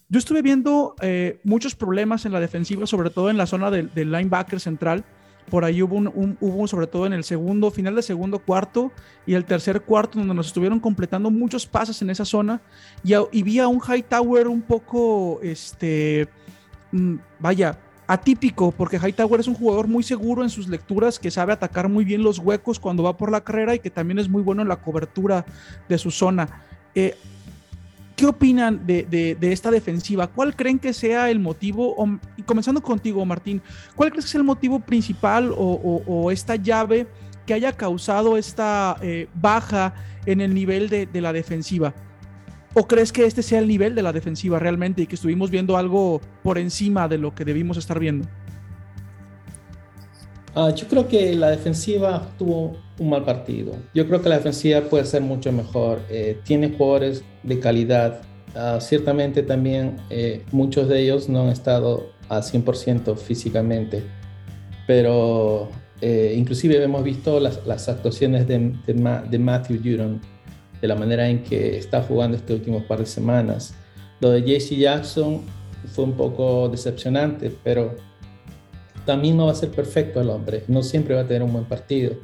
[0.08, 3.90] Yo estuve viendo eh, muchos problemas en la defensiva, sobre todo en la zona del
[3.94, 5.04] linebacker central.
[5.50, 8.92] Por ahí hubo, un, hubo sobre todo en el segundo, final del segundo cuarto
[9.26, 12.60] y el tercer cuarto, donde nos estuvieron completando muchos pases en esa zona.
[13.02, 16.28] Y, y vi a un Hightower un poco, este,
[16.92, 21.52] mm, vaya, atípico, porque Hightower es un jugador muy seguro en sus lecturas, que sabe
[21.52, 24.42] atacar muy bien los huecos cuando va por la carrera y que también es muy
[24.42, 25.44] bueno en la cobertura
[25.88, 26.62] de su zona.
[26.94, 27.16] Eh,
[28.16, 30.28] ¿Qué opinan de, esta defensiva?
[30.28, 31.96] ¿Cuál creen que sea el motivo?
[32.36, 33.60] y comenzando contigo, Martín,
[33.96, 37.08] ¿cuál crees que es el motivo principal o, esta llave
[37.44, 39.94] que haya causado esta eh, baja
[40.26, 41.92] en el nivel de, la defensiva?
[42.72, 45.76] ¿O crees que este sea el nivel de la defensiva realmente y que estuvimos viendo
[45.76, 48.28] algo por encima de lo que debimos estar viendo?
[50.56, 53.72] Ah, yo creo que la defensiva tuvo un mal partido.
[53.92, 56.00] Yo creo que la defensiva puede ser mucho mejor.
[56.08, 58.20] Eh, tiene jugadores de calidad.
[58.54, 64.04] Ah, ciertamente también eh, muchos de ellos no han estado a 100% físicamente,
[64.86, 65.68] pero
[66.00, 70.20] eh, inclusive hemos visto las, las actuaciones de, de, Matthew Judon,
[70.80, 73.74] de la manera en que está jugando este último par de semanas.
[74.20, 75.42] Lo de JC Jackson
[75.92, 77.96] fue un poco decepcionante, pero
[79.04, 81.64] también no va a ser perfecto el hombre, no siempre va a tener un buen
[81.64, 82.14] partido.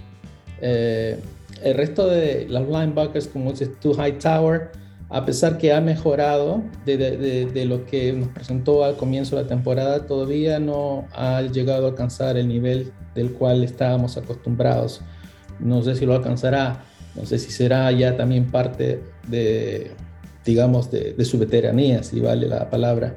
[0.61, 1.19] Eh,
[1.62, 4.71] el resto de los linebackers, como dices tú, Hightower,
[5.09, 9.49] a pesar que ha mejorado de, de, lo que nos presentó al comienzo de la
[9.49, 15.01] temporada, todavía no ha llegado a alcanzar el nivel del cual estábamos acostumbrados.
[15.59, 16.85] No sé si lo alcanzará,
[17.16, 19.90] no sé si será ya también parte de,
[20.45, 23.16] digamos, de, su veteranía, si vale la palabra.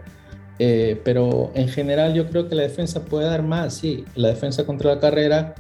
[0.60, 4.06] Eh, pero en general yo creo que la defensa puede dar más, sí.
[4.16, 5.56] La defensa contra la carrera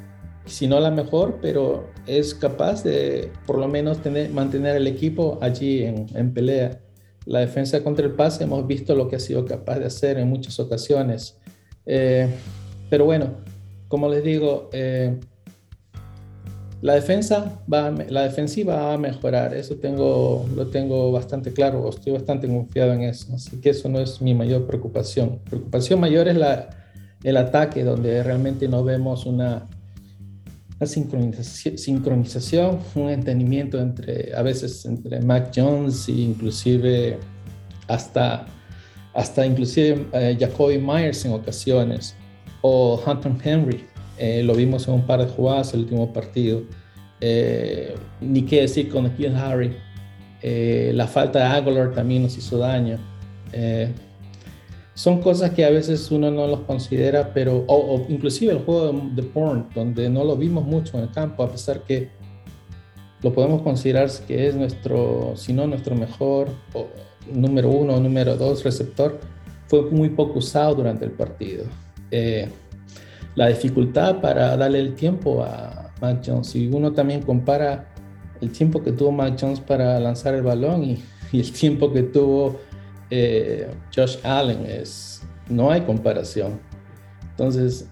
[0.45, 5.39] si no la mejor, pero es capaz de por lo menos tener, mantener el equipo
[5.41, 6.79] allí en, en pelea.
[7.25, 10.27] La defensa contra el pase hemos visto lo que ha sido capaz de hacer en
[10.27, 11.37] muchas ocasiones.
[11.85, 12.27] Eh,
[12.89, 13.37] pero bueno,
[13.87, 15.19] como les digo, eh,
[16.83, 19.53] la defensa va, la defensiva va a mejorar.
[19.53, 21.87] Eso tengo, lo tengo bastante claro.
[21.87, 23.33] Estoy bastante confiado en eso.
[23.33, 25.39] Así que eso no es mi mayor preocupación.
[25.45, 26.69] Preocupación mayor es la,
[27.23, 29.65] el ataque, donde realmente no vemos una,
[30.77, 37.17] una sincronización, sincronización, un entendimiento entre, a veces entre Mac Jones e inclusive
[37.87, 38.45] hasta,
[39.13, 42.13] hasta inclusive eh, Jacoby Myers en ocasiones
[42.61, 43.92] o Hunter Henry.
[44.23, 46.61] Eh, lo vimos en un par de jugadas el último partido.
[47.19, 49.75] Eh, ni qué decir con Kill Harry.
[50.93, 52.99] la falta de Aguilar también nos hizo daño
[54.95, 59.23] son cosas que a veces uno no los considera, pero, o, inclusive el juego de,
[59.23, 62.09] Porn, donde no lo vimos mucho en el campo, a pesar que
[63.21, 66.87] lo podemos considerar que es nuestro, si no nuestro mejor o,
[67.31, 69.19] número uno o número dos receptor,
[69.67, 71.65] fue muy poco usado durante el partido.
[72.11, 72.49] Eh,
[73.35, 77.87] la dificultad para darle el tiempo a Mac Jones, si uno también compara
[78.41, 82.59] el tiempo que tuvo Mac Jones para lanzar el balón y, el tiempo que tuvo
[83.09, 86.59] eh, Josh Allen es, no hay comparación.
[87.31, 87.89] Entonces,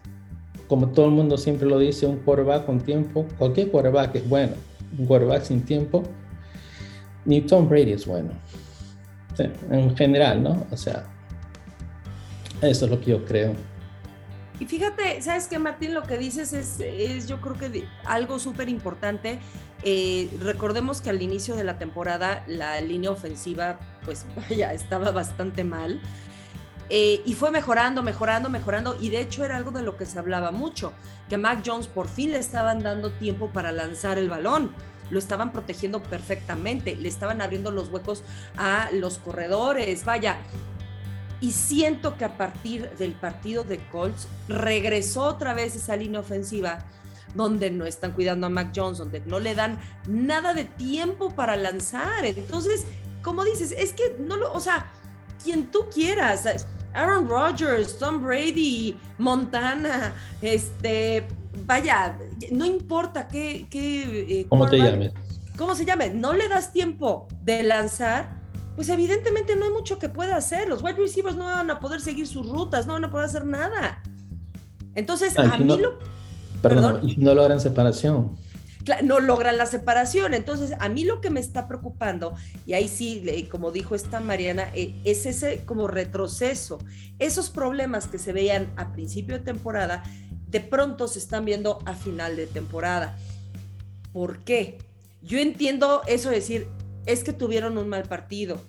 [0.67, 4.53] como todo el mundo siempre lo dice, un quarterback con tiempo, cualquier quarterback es bueno,
[4.95, 6.03] un quarterback sin tiempo,
[7.25, 8.29] ni Tom Brady es bueno.
[9.71, 10.67] en general, ¿no?
[10.69, 11.05] O sea,
[12.61, 13.55] eso es lo que yo creo.
[14.61, 15.95] Y fíjate, ¿sabes qué, Martín?
[15.95, 19.39] Lo que dices es, es yo creo que algo súper importante.
[19.81, 25.63] Eh, recordemos que al inicio de la temporada la línea ofensiva, pues vaya, estaba bastante
[25.63, 25.99] mal.
[26.89, 28.95] Eh, y fue mejorando, mejorando, mejorando.
[29.01, 30.93] Y de hecho era algo de lo que se hablaba mucho,
[31.27, 34.75] que Mac Jones por fin le estaban dando tiempo para lanzar el balón.
[35.09, 38.23] Lo estaban protegiendo perfectamente, le estaban abriendo los huecos
[38.57, 40.05] a los corredores.
[40.05, 40.37] Vaya,
[41.41, 46.85] y siento que a partir del partido de Colts regresó otra vez esa línea ofensiva
[47.33, 51.55] donde no están cuidando a Mac Jones, donde no le dan nada de tiempo para
[51.55, 52.25] lanzar.
[52.25, 52.85] Entonces,
[53.23, 54.91] como dices, es que no lo, o sea,
[55.43, 56.45] quien tú quieras,
[56.93, 61.25] Aaron Rodgers, Tom Brady, Montana, este,
[61.65, 62.17] vaya,
[62.51, 65.13] no importa qué, qué eh, ¿cómo te llames?
[65.57, 66.09] ¿Cómo se llame?
[66.09, 68.40] No le das tiempo de lanzar
[68.75, 70.69] pues evidentemente no hay mucho que pueda hacer.
[70.69, 73.45] Los wide receivers no van a poder seguir sus rutas, no van a poder hacer
[73.45, 74.01] nada.
[74.95, 75.99] Entonces, a mí lo.
[76.61, 78.37] Perdón, no logran separación.
[79.03, 80.33] No logran la separación.
[80.33, 82.33] Entonces, a mí lo que me está preocupando,
[82.65, 86.79] y ahí sí, como dijo esta Mariana, eh, es ese como retroceso.
[87.19, 90.03] Esos problemas que se veían a principio de temporada,
[90.47, 93.17] de pronto se están viendo a final de temporada.
[94.11, 94.79] ¿Por qué?
[95.21, 96.67] Yo entiendo eso de decir,
[97.05, 98.61] es que tuvieron un mal partido.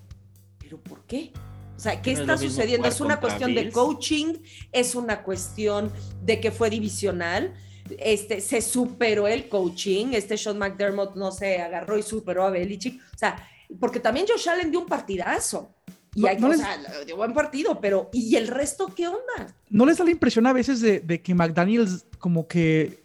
[0.58, 1.32] ¿Pero por qué?
[1.76, 2.86] O sea, ¿qué está sucediendo?
[2.86, 4.34] ¿Es una cuestión de coaching?
[4.70, 5.90] ¿Es una cuestión
[6.22, 7.54] de que fue divisional?
[7.98, 13.00] Este, se superó el coaching, este Sean McDermott no se agarró y superó a Belichick.
[13.14, 13.48] O sea,
[13.80, 15.74] porque también Josh Allen dio un partidazo.
[16.14, 19.54] Y hay, o sea, dio buen partido, pero ¿y el resto qué onda?
[19.70, 23.02] ¿No les da la impresión a veces de, que McDaniels como que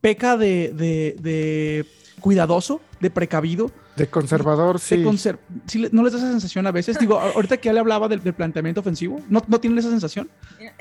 [0.00, 1.86] peca de, de
[2.20, 3.70] cuidadoso, de precavido?
[3.96, 5.04] De conservador, sí.
[5.92, 6.98] ¿No les da esa sensación a veces?
[6.98, 10.30] Digo, ahorita que ya le hablaba del, planteamiento ofensivo, ¿no, ¿no tienen esa sensación?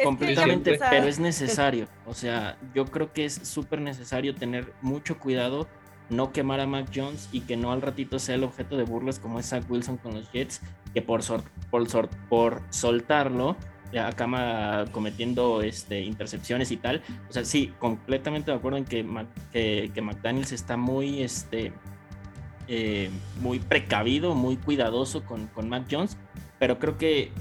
[0.01, 1.87] Completamente, pero es necesario.
[2.05, 5.67] O sea, yo creo que es súper necesario tener mucho cuidado,
[6.09, 9.19] no quemar a Mac Jones y que no al ratito sea el objeto de burlas
[9.19, 10.61] como es Zach Wilson con los Jets,
[10.93, 11.21] que por,
[11.69, 13.57] por, por soltarlo
[13.99, 17.01] acaba cometiendo este, intercepciones y tal.
[17.29, 19.05] O sea, sí, completamente de acuerdo en que,
[19.51, 21.23] que, que McDaniels está muy...
[21.23, 21.73] Este,
[22.67, 26.17] eh, muy precavido, muy cuidadoso con, con Mac Jones,
[26.59, 27.31] pero creo que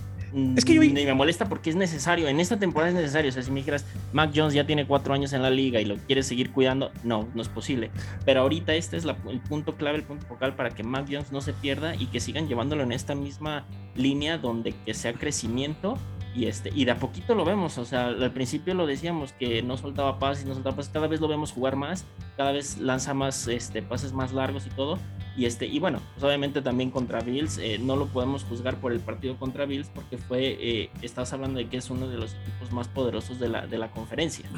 [0.56, 0.82] es que yo...
[0.82, 2.28] ni me molesta porque es necesario.
[2.28, 3.30] En esta temporada es necesario.
[3.30, 5.84] O sea, si me dijeras, Mac Jones ya tiene cuatro años en la liga y
[5.84, 7.90] lo quieres seguir cuidando, no, no es posible.
[8.24, 11.40] Pero ahorita este es el punto clave, el punto focal para que Mac Jones no
[11.40, 15.98] se pierda y que sigan llevándolo en esta misma línea donde que sea crecimiento
[16.34, 19.62] y, este, y de a poquito lo vemos, o sea, al principio lo decíamos que
[19.62, 22.04] no soltaba pases, no soltaba pases, cada vez lo vemos jugar más,
[22.36, 24.98] cada vez lanza más este, pases más largos y todo.
[25.36, 28.92] Y, este, y bueno, pues obviamente también contra Bills, eh, no lo podemos juzgar por
[28.92, 32.34] el partido contra Bills porque fue, eh, estás hablando de que es uno de los
[32.34, 34.48] equipos más poderosos de la, de la conferencia.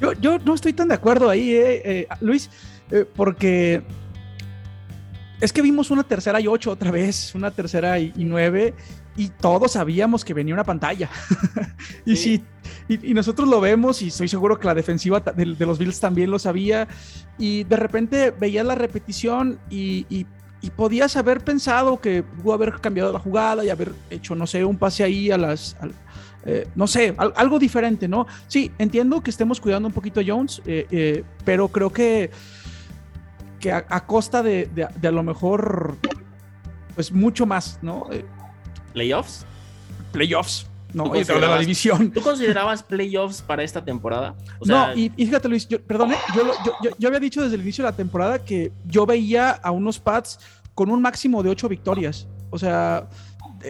[0.00, 2.50] Yo, yo no estoy tan de acuerdo ahí, eh, Luis,
[3.16, 3.82] porque
[5.40, 8.74] es que vimos una tercera y ocho otra vez, una tercera y, nueve,
[9.16, 11.10] y todos sabíamos que venía una pantalla.
[12.06, 12.44] y, si,
[12.88, 16.38] y, nosotros lo vemos y estoy seguro que la defensiva de, los Bills también lo
[16.38, 16.88] sabía.
[17.38, 20.26] Y de repente veías la repetición y, y,
[20.76, 24.78] podías haber pensado que pudo haber cambiado la jugada y haber hecho, no sé, un
[24.78, 25.76] pase ahí a las...
[26.46, 28.26] Eh, no sé, algo diferente, ¿no?
[28.48, 32.30] Sí, entiendo que estemos cuidando un poquito a Jones, eh, eh, pero creo que,
[33.64, 35.96] que a, costa de, de, a lo mejor,
[36.94, 38.10] pues mucho más, ¿no?
[38.92, 39.46] ¿Playoffs?
[40.12, 40.66] Playoffs.
[40.92, 42.10] No, de la división.
[42.12, 44.36] ¿Tú considerabas playoffs para esta temporada?
[44.66, 47.96] no, y, fíjate, Luis, yo, perdón, yo, yo, había dicho desde el inicio de la
[47.96, 50.38] temporada que yo veía a unos Pats
[50.74, 52.28] con un máximo de ocho victorias.
[52.50, 53.08] O sea,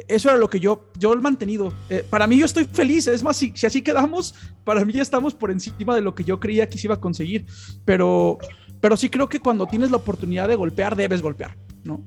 [0.08, 1.72] eso era lo que yo, yo he mantenido.
[1.88, 5.02] Eh, para mí yo estoy feliz, es más, si, si, así quedamos, para mí ya
[5.02, 7.46] estamos por encima de lo que yo creía que se iba a conseguir.
[7.84, 8.38] Pero,
[8.84, 12.02] pero sí creo que cuando tienes la oportunidad de golpear, debes golpear, ¿no?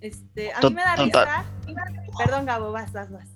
[0.00, 1.44] Este, a mí me da risa.
[2.18, 3.28] Perdón, Gabo, vas, vas, vas.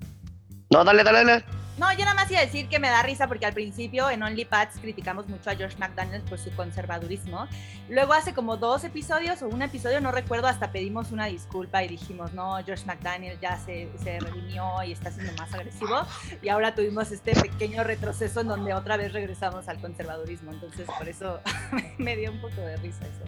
[0.71, 1.45] No, dale, dale, dale.
[1.79, 4.23] No, yo nada más iba a decir que me da risa porque al principio en
[4.23, 7.47] OnlyPads criticamos mucho a George McDaniels por su conservadurismo.
[7.91, 11.89] Luego hace como dos episodios o un episodio, no recuerdo, hasta pedimos una disculpa y
[11.89, 16.01] dijimos, no, George McDaniels ya se, se redimió y está siendo más agresivo.
[16.43, 20.53] Y ahora tuvimos este pequeño retroceso en donde otra vez regresamos al conservadurismo.
[20.53, 21.41] Entonces por eso
[21.99, 23.25] me dio un poco de risa eso.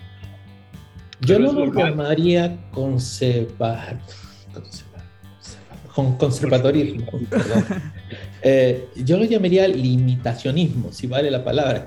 [1.20, 3.98] Yo no lo llamaría conservar
[5.94, 7.06] con conservadorismo.
[8.40, 11.86] Eh, yo lo llamaría limitacionismo, si vale la palabra.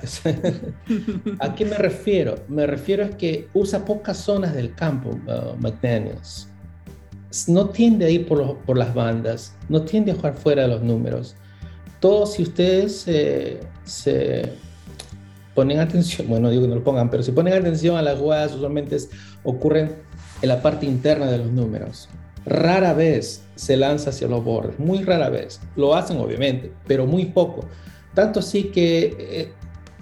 [1.40, 2.36] ¿A qué me refiero?
[2.50, 6.50] Me refiero a que usa pocas zonas del campo, uh, McDaniels.
[7.48, 10.82] No tiende a ir por, por, las bandas, no tiende a jugar fuera de los
[10.82, 11.36] números.
[12.02, 14.52] Todos, si ustedes eh, se
[15.56, 18.54] ponen atención, bueno, digo que no lo pongan, pero si ponen atención a las jugadas,
[18.54, 18.98] usualmente
[19.44, 19.96] ocurren
[20.42, 22.10] en la parte interna de los números.
[22.46, 25.62] Rara vez se lanza hacia los bordes, muy rara vez.
[25.76, 27.66] Lo hacen obviamente, pero muy poco.
[28.14, 29.52] Tanto así que eh,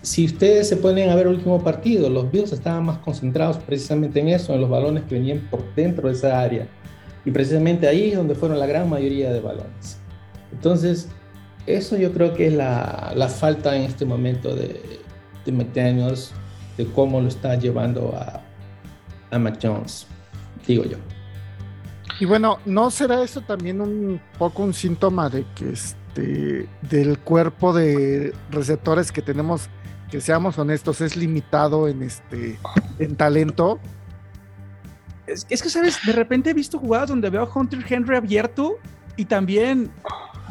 [0.02, 4.20] si ustedes se ponen a ver el último partido, los Bills estaban más concentrados precisamente
[4.20, 6.68] en eso, en los balones que venían por dentro de esa área.
[7.26, 10.00] Y precisamente ahí es donde fueron la gran mayoría de balones.
[10.54, 11.10] Entonces,
[11.68, 14.80] eso yo creo que es la, la falta en este momento de,
[15.46, 16.32] de McDaniels,
[16.78, 18.42] de cómo lo está llevando a,
[19.32, 20.08] a McJones,
[20.66, 20.98] digo yo.
[22.20, 27.72] Y bueno, ¿no será eso también un poco un síntoma de que este del cuerpo
[27.74, 29.70] de receptores que tenemos,
[30.12, 32.60] que seamos honestos, es limitado en este
[33.00, 33.80] en talento?
[35.28, 38.80] Es, que sabes, de repente he visto jugadas donde veo a Hunter Henry abierto
[39.16, 39.92] y también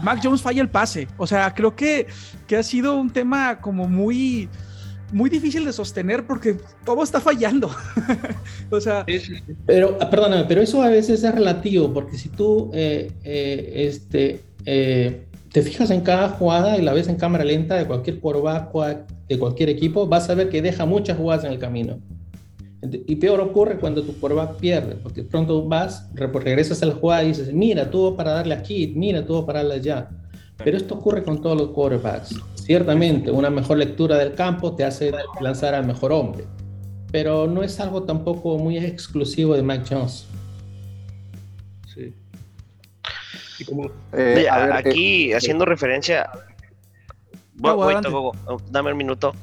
[0.03, 1.09] Mac Jones falla el pase.
[1.19, 2.07] O sea, creo que,
[2.47, 4.49] que ha sido un tema como muy
[5.13, 7.71] muy difícil de sostener porque todo está fallando.
[8.71, 9.07] o sea.
[9.67, 14.41] Pero, ah, perdóname, pero eso a veces es relativo, porque si tú eh, eh, este,
[14.65, 18.73] eh, te fijas en cada jugada y la ves en cámara lenta de cualquier quarterback
[19.29, 21.99] de cualquier equipo, vas a ver que deja muchas jugadas en el camino.
[22.81, 27.29] Y peor ocurre cuando tu quarterback pierde, porque pronto vas, regresas a la jugada y
[27.29, 30.09] dices, mira, tuvo para darle aquí, mira, tuvo para darle allá.
[30.65, 32.35] Pero esto ocurre con todos los quarterbacks.
[32.55, 36.45] Ciertamente, una mejor lectura del campo te hace lanzar al mejor hombre,
[37.11, 40.27] pero no es algo tampoco muy exclusivo de Mike Jones.
[41.95, 42.15] Sí.
[44.13, 46.31] Eh, aquí, eh, haciendo referencia.
[47.55, 47.95] Voy,
[48.71, 49.35] dame un minuto.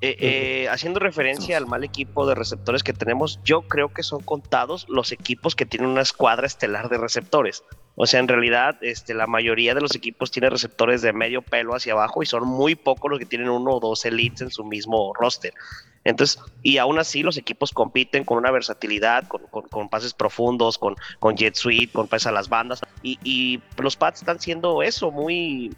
[0.00, 4.86] Eh, haciendo referencia al mal equipo de receptores que tenemos, yo creo que son contados
[4.88, 7.64] los equipos que tienen una escuadra estelar de receptores.
[7.96, 11.76] O sea, en realidad, este, la mayoría de los equipos tiene receptores de medio pelo
[11.76, 14.64] hacia abajo y son muy pocos los que tienen uno o dos elites en su
[14.64, 15.54] mismo roster.
[16.02, 21.36] Entonces, y aún así los equipos compiten con una versatilidad, con, pases profundos, con, con
[21.36, 22.80] jet suite, con pases a las bandas.
[23.02, 25.74] Y, los Pats están siendo eso, muy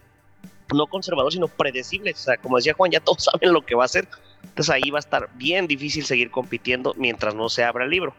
[0.74, 2.18] no conservadores, sino predecibles.
[2.20, 4.08] O sea, como decía Juan, ya todos saben lo que va a hacer.
[4.42, 8.14] Entonces ahí va a estar bien difícil seguir compitiendo mientras no se abra el libro.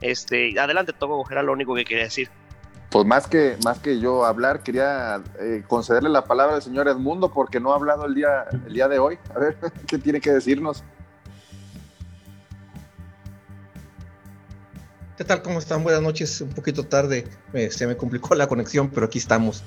[0.00, 2.28] Este, adelante, Togo, era lo único que quería decir.
[2.90, 7.30] Pues más que, más que yo hablar, quería eh, concederle la palabra al señor Edmundo
[7.30, 9.18] porque no ha hablado el día, el día de hoy.
[9.34, 10.82] A ver, ¿qué tiene que decirnos?
[15.18, 15.42] ¿Qué tal?
[15.42, 15.82] ¿Cómo están?
[15.82, 16.40] Buenas noches.
[16.40, 17.26] Un poquito tarde,
[17.70, 19.64] se me complicó la conexión, pero aquí estamos.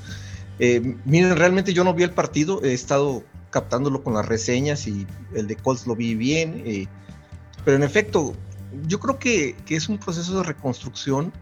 [0.59, 5.05] Eh, miren, realmente yo no vi el partido, he estado captándolo con las reseñas y
[5.33, 6.87] el de Colts lo vi bien, eh,
[7.65, 8.33] pero en efecto,
[8.87, 11.33] yo creo que, que es un proceso de reconstrucción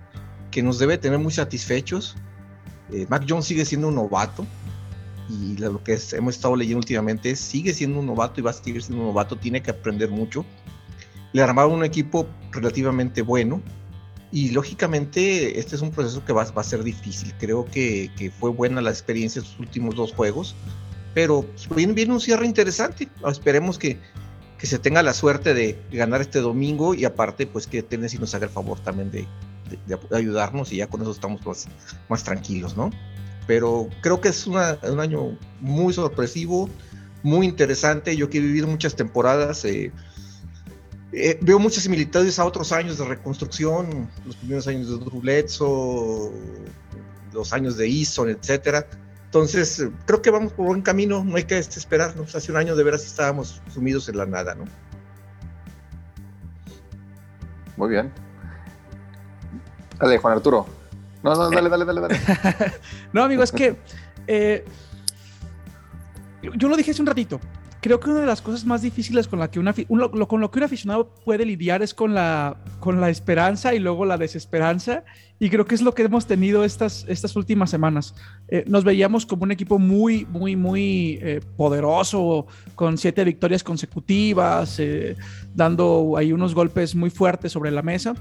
[0.51, 2.15] que nos debe tener muy satisfechos.
[2.91, 4.45] Eh, Mac Jones sigue siendo un novato
[5.29, 8.53] y lo que hemos estado leyendo últimamente es sigue siendo un novato y va a
[8.53, 10.43] seguir siendo un novato, tiene que aprender mucho.
[11.33, 13.61] Le armaron un equipo relativamente bueno
[14.31, 17.33] y lógicamente este es un proceso que va, a ser difícil.
[17.39, 20.55] Creo que, fue buena la experiencia de sus últimos dos juegos,
[21.13, 23.07] pero pues, viene, un cierre interesante.
[23.27, 23.99] Esperemos que,
[24.57, 28.33] que, se tenga la suerte de ganar este domingo y aparte, pues que Tennessee nos
[28.33, 29.27] haga el favor también de,
[30.11, 31.67] ayudarnos y ya con eso estamos más,
[32.09, 32.89] más tranquilos, ¿no?
[33.47, 36.69] Pero creo que es un año muy sorpresivo,
[37.23, 38.15] muy interesante.
[38.15, 39.91] Yo que he vivido muchas temporadas, eh,
[41.11, 46.31] eh, veo muchas similitudes a otros años de reconstrucción, los primeros años de Drew
[47.33, 48.87] los años de Eason, etcétera.
[49.25, 52.35] Entonces, creo que vamos por buen camino, no hay que esperarnos.
[52.35, 54.65] Hace un año de veras estábamos sumidos en la nada, ¿no?
[57.77, 58.11] Muy bien.
[59.99, 60.65] Dale, Juan Arturo.
[61.23, 62.19] No, no, dale, dale, dale, dale.
[63.13, 63.75] no, amigo, es que
[64.27, 64.65] eh,
[66.41, 67.39] yo lo dije hace un ratito
[67.81, 70.59] creo que una de las cosas más difíciles con, la que una, con lo que
[70.59, 75.03] un aficionado puede lidiar es con la, con la esperanza y luego la desesperanza.
[75.39, 78.13] Y creo que es lo que hemos tenido estas, estas últimas semanas.
[78.49, 84.79] Eh, nos veíamos como un equipo muy, muy, muy eh, poderoso, con siete victorias consecutivas,
[84.79, 85.15] eh,
[85.55, 88.15] dando ahí unos golpes muy fuertes sobre la mesa.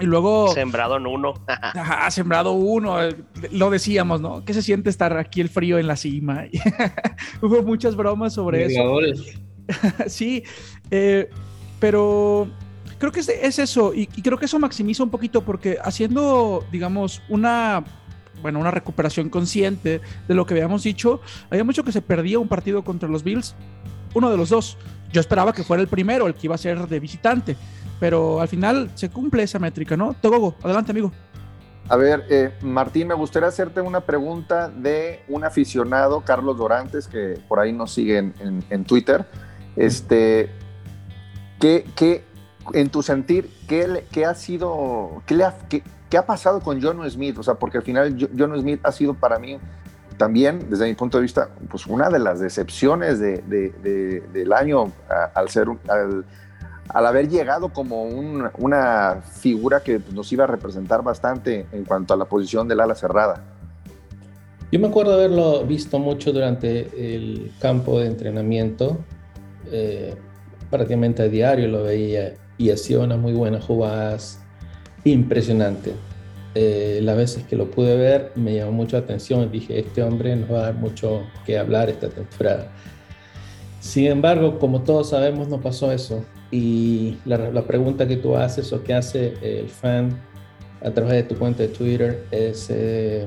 [0.00, 0.52] Y luego.
[0.52, 1.34] Sembrado en uno.
[1.46, 2.96] ajá, sembrado uno.
[3.50, 4.44] Lo decíamos, ¿no?
[4.44, 6.44] ¿Qué se siente estar aquí el frío en la cima?
[7.42, 8.98] Hubo muchas bromas sobre eso.
[10.06, 10.44] sí,
[10.90, 11.28] eh,
[11.80, 12.48] pero
[12.98, 13.92] creo que es, eso.
[13.94, 17.84] Y, creo que eso maximiza un poquito porque haciendo, digamos, una.
[18.40, 21.20] Bueno, una recuperación consciente de lo que habíamos dicho.
[21.50, 23.56] Había mucho que se perdía un partido contra los Bills.
[24.14, 24.78] Uno de los dos.
[25.12, 27.56] Yo esperaba que fuera el primero, el que iba a ser de visitante
[28.00, 30.14] pero al final se cumple esa métrica, ¿no?
[30.14, 31.12] Togogo, adelante, amigo.
[31.88, 37.40] A ver, eh, Martín, me gustaría hacerte una pregunta de un aficionado, Carlos Dorantes, que
[37.48, 39.24] por ahí nos sigue en, Twitter.
[39.74, 40.50] Este,
[41.58, 42.24] ¿qué,
[42.74, 47.38] en tu sentir, qué, ha sido, qué, ha, qué, ha pasado con John Smith?
[47.38, 49.58] O sea, porque al final John Smith ha sido para mí
[50.18, 54.92] también, desde mi punto de vista, pues una de las decepciones del año
[55.34, 56.26] al ser al,
[56.88, 62.16] al haber llegado como una figura que nos iba a representar bastante en cuanto a
[62.16, 63.44] la posición del ala cerrada.
[64.70, 68.98] Yo me acuerdo haberlo visto mucho durante el campo de entrenamiento,
[69.70, 70.14] eh,
[70.70, 74.40] prácticamente a diario lo veía y hacía unas muy buenas jugadas,
[75.04, 75.94] impresionante.
[76.54, 80.34] Eh, las veces que lo pude ver me llamó mucho la atención, dije, este hombre
[80.36, 82.68] nos va a dar mucho que hablar esta temporada.
[83.80, 86.24] Sin embargo, como todos sabemos, no pasó eso.
[86.50, 90.18] Y la, pregunta que tú haces o que hace el fan
[90.82, 93.26] a través de tu cuenta de Twitter es, eh,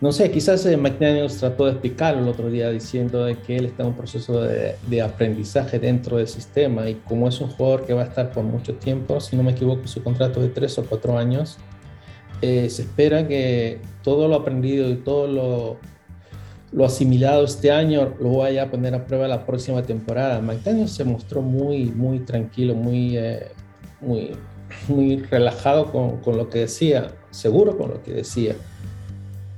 [0.00, 3.66] no sé, quizás eh, McDaniels trató de explicarlo el otro día diciendo de que él
[3.66, 7.94] está en un proceso de, aprendizaje dentro del sistema y como es un jugador que
[7.94, 10.84] va a estar por mucho tiempo, si no me equivoco, su contrato de tres o
[10.84, 11.58] cuatro años,
[12.42, 15.76] eh, se espera que todo lo aprendido y todo lo
[16.72, 20.40] lo asimilado este año lo voy a poner a prueba la próxima temporada.
[20.40, 23.48] McDaniel se mostró muy, muy tranquilo, muy, eh,
[24.00, 24.32] muy,
[24.88, 28.54] muy relajado con, con, lo que decía, seguro con lo que decía.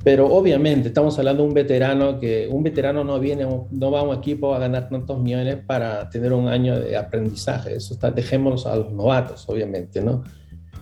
[0.04, 4.02] Pero obviamente estamos hablando de un veterano que un veterano no viene, no va a
[4.04, 7.74] un equipo a ganar tantos millones para tener un año de aprendizaje.
[7.74, 10.22] Eso está, dejémoslo a los novatos, obviamente, ¿no?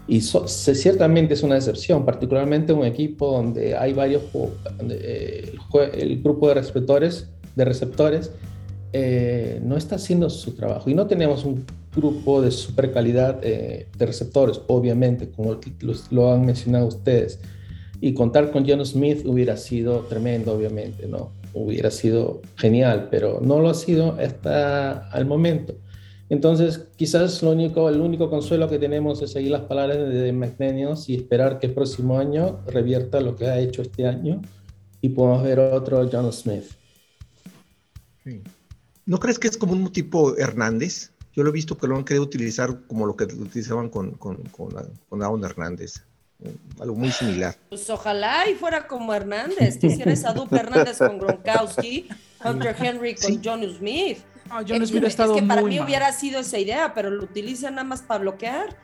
[0.09, 4.23] Y ciertamente es una excepción, particularmente un equipo donde hay varios,
[4.89, 5.53] eh,
[5.95, 8.31] el, grupo de receptores, de receptores
[8.93, 10.89] eh, no está haciendo su trabajo.
[10.89, 15.59] Y no tenemos un grupo de super calidad eh, de receptores, obviamente, como
[16.11, 17.41] lo han mencionado ustedes.
[18.01, 21.33] Y contar con John Smith hubiera sido tremendo, obviamente, ¿no?
[21.53, 25.75] Hubiera sido genial, pero no lo ha sido hasta el momento.
[26.29, 31.09] Entonces, quizás lo único, el único consuelo que tenemos es seguir las palabras de McDaniels
[31.09, 34.43] y esperar que el próximo año revierta lo que ha hecho este año
[35.01, 36.65] y podamos ver otro John Smith.
[39.05, 41.13] ¿No crees que es como un tipo Hernández?
[41.33, 44.37] Yo lo he visto que lo han querido utilizar como lo que utilizaban con, con,
[44.49, 46.03] con, Aaron Hernández.
[46.81, 47.55] Algo muy similar.
[47.69, 52.09] Pues ojalá y fuera como Hernández, que hiciera esa dupla Hernández con Gronkowski,
[52.45, 54.19] Hunter Henry con John Smith.
[54.51, 58.21] Ah, es, que para mí hubiera sido esa idea, pero lo utilizan nada más para
[58.21, 58.77] bloquear.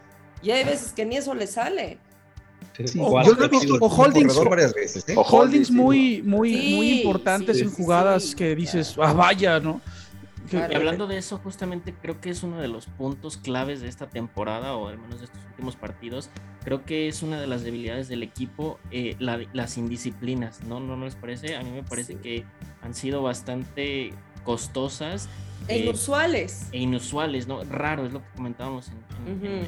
[0.42, 1.98] Y hay veces que ni eso le sale.
[2.98, 4.36] o, yo o holdings,
[5.08, 5.14] ¿eh?
[5.16, 9.80] holdings muy, muy, muy importantes en jugadas que dices, ah, vaya, ¿no?
[10.50, 14.08] Y hablando de eso, justamente creo que es uno de los puntos claves de esta
[14.08, 16.30] temporada, o al menos de estos últimos partidos.
[16.64, 20.80] Creo que es una de las debilidades del equipo, eh, las indisciplinas, ¿no?
[20.80, 20.96] ¿no?
[20.96, 21.56] ¿No les parece?
[21.56, 22.44] A mí me parece que
[22.82, 24.12] han sido bastante
[24.44, 25.28] costosas
[25.68, 26.68] e eh, inusuales.
[26.72, 27.62] E inusuales, ¿no?
[27.64, 29.66] Raro, es lo que comentábamos en, en,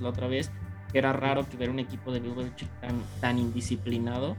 [0.00, 0.50] la otra vez,
[0.92, 2.34] que era raro que ver un equipo de Bill
[2.80, 4.36] tan, tan indisciplinado.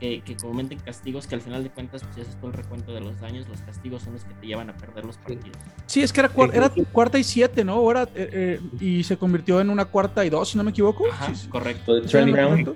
[0.00, 2.92] que, que cometen castigos que al final de cuentas, pues ya es todo el recuento
[2.92, 5.56] de los daños, los castigos son los que te llevan a perder los partidos.
[5.86, 7.74] Sí, es que era, cuar- era cuarta y siete, ¿no?
[7.74, 11.04] Ahora, eh, eh, y se convirtió en una cuarta y dos, si no me equivoco.
[11.10, 11.48] Ajá, Sí, sí.
[11.48, 12.06] correcto.
[12.06, 12.64] Sí, Brown.
[12.64, 12.74] correcto.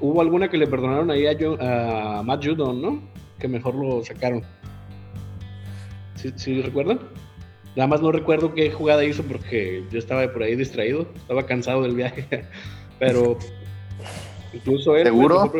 [0.00, 3.02] Hubo, alguna que le perdonaron ahí a, Jo- a Matt Judon, ¿no?
[3.38, 4.42] Que mejor lo sacaron.
[6.16, 7.00] ¿Sí, sí recuerdan?
[7.76, 11.82] Nada más no recuerdo qué jugada hizo porque yo estaba por ahí distraído, estaba cansado
[11.82, 12.26] del viaje.
[12.98, 13.38] Pero
[14.52, 15.52] incluso él ¿Seguro?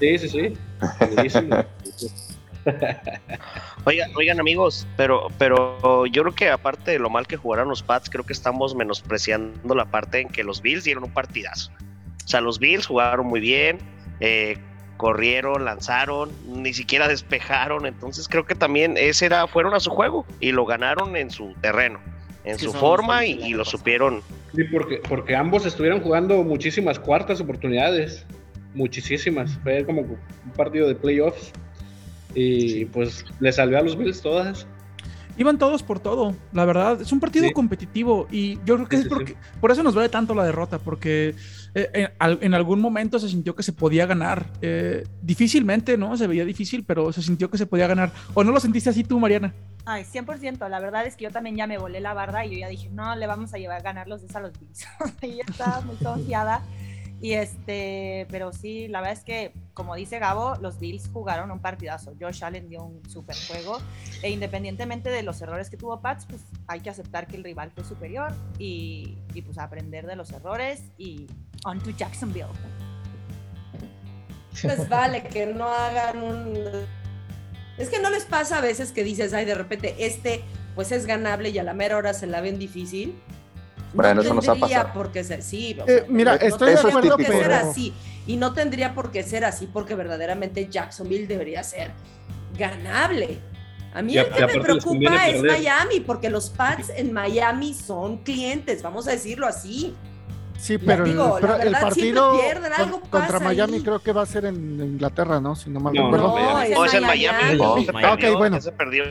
[0.00, 0.52] Sí, sí, sí.
[0.98, 1.64] Segurísimo.
[3.84, 7.82] Oigan, oigan amigos, pero, pero yo creo que aparte de lo mal que jugaron los
[7.82, 11.72] Pats, creo que estamos menospreciando la parte en que los Bills dieron un partidazo.
[12.22, 13.78] O sea, los Bills jugaron muy bien,
[14.20, 14.58] eh,
[15.00, 20.26] corrieron, lanzaron, ni siquiera despejaron, entonces creo que también ese era, fueron a su juego
[20.40, 22.00] y lo ganaron en su terreno,
[22.44, 24.20] en Sí, su forma y, lo supieron.
[24.54, 28.26] Sí, porque, porque ambos estuvieron jugando muchísimas cuartas oportunidades.
[28.74, 29.58] Muchísimas.
[29.62, 31.50] Fue como un partido de playoffs.
[32.34, 34.66] Y pues le salió a los Bills todas.
[35.38, 37.00] Iban todos por todo, la verdad.
[37.00, 37.52] Es un partido Sí.
[37.52, 40.44] competitivo y yo creo que Sí, es sí, porque, por eso nos duele tanto la
[40.44, 41.34] derrota, porque
[41.74, 44.46] eh, en, al- en algún momento se sintió que se podía ganar.
[44.60, 46.16] Eh, difícilmente, ¿no?
[46.16, 48.12] Se veía difícil, pero se sintió que se podía ganar.
[48.34, 49.54] ¿O no lo sentiste así tú, Mariana?
[49.86, 50.68] Ay, 100%.
[50.68, 52.90] La verdad es que yo también ya me volé la barda y yo ya dije,
[52.90, 54.84] no, le vamos a llevar a ganar los dos a los Bills.
[55.22, 56.60] y ya estaba muy confiada.
[57.20, 61.60] Y este, pero sí, la verdad es que, como dice Gabo, los Bills jugaron un
[61.60, 62.14] partidazo.
[62.18, 63.78] Josh Allen dio un super juego.
[64.22, 67.70] E independientemente de los errores que tuvo Pats, pues hay que aceptar que el rival
[67.72, 71.26] fue superior y, y pues aprender de los errores y
[71.64, 72.46] on to Jacksonville.
[74.62, 76.54] Pues vale, que no hagan un...
[77.78, 80.42] Es que no les pasa a veces que dices, ay, de repente este
[80.74, 83.20] pues es ganable y a la mera hora se la ven difícil.
[83.92, 84.94] Bueno, eso nos ha tendría pasado.
[84.94, 85.76] por qué ser, sí.
[85.86, 87.94] Eh, mira, no estoy de tendría acuerdo, por qué ser pero- así.
[88.26, 91.90] Y no tendría por qué ser así porque verdaderamente Jacksonville debería ser
[92.56, 93.38] ganable.
[93.92, 95.50] A mí Y el que me preocupa es perder.
[95.58, 99.96] Miami, porque los Pats en Miami son clientes, vamos a decirlo así.
[100.60, 103.82] Sí, pero, digo, el, pero partido pierden, con- contra Miami ahí.
[103.82, 105.56] creo que va a ser en Inglaterra, ¿no?
[105.56, 106.28] Si no mal recuerdo.
[106.28, 106.64] No, Miami.
[106.72, 107.56] es No, es en Miami.
[107.56, 107.72] No.
[108.12, 108.60] Ok, bueno.
[108.60, 109.04] se perdió.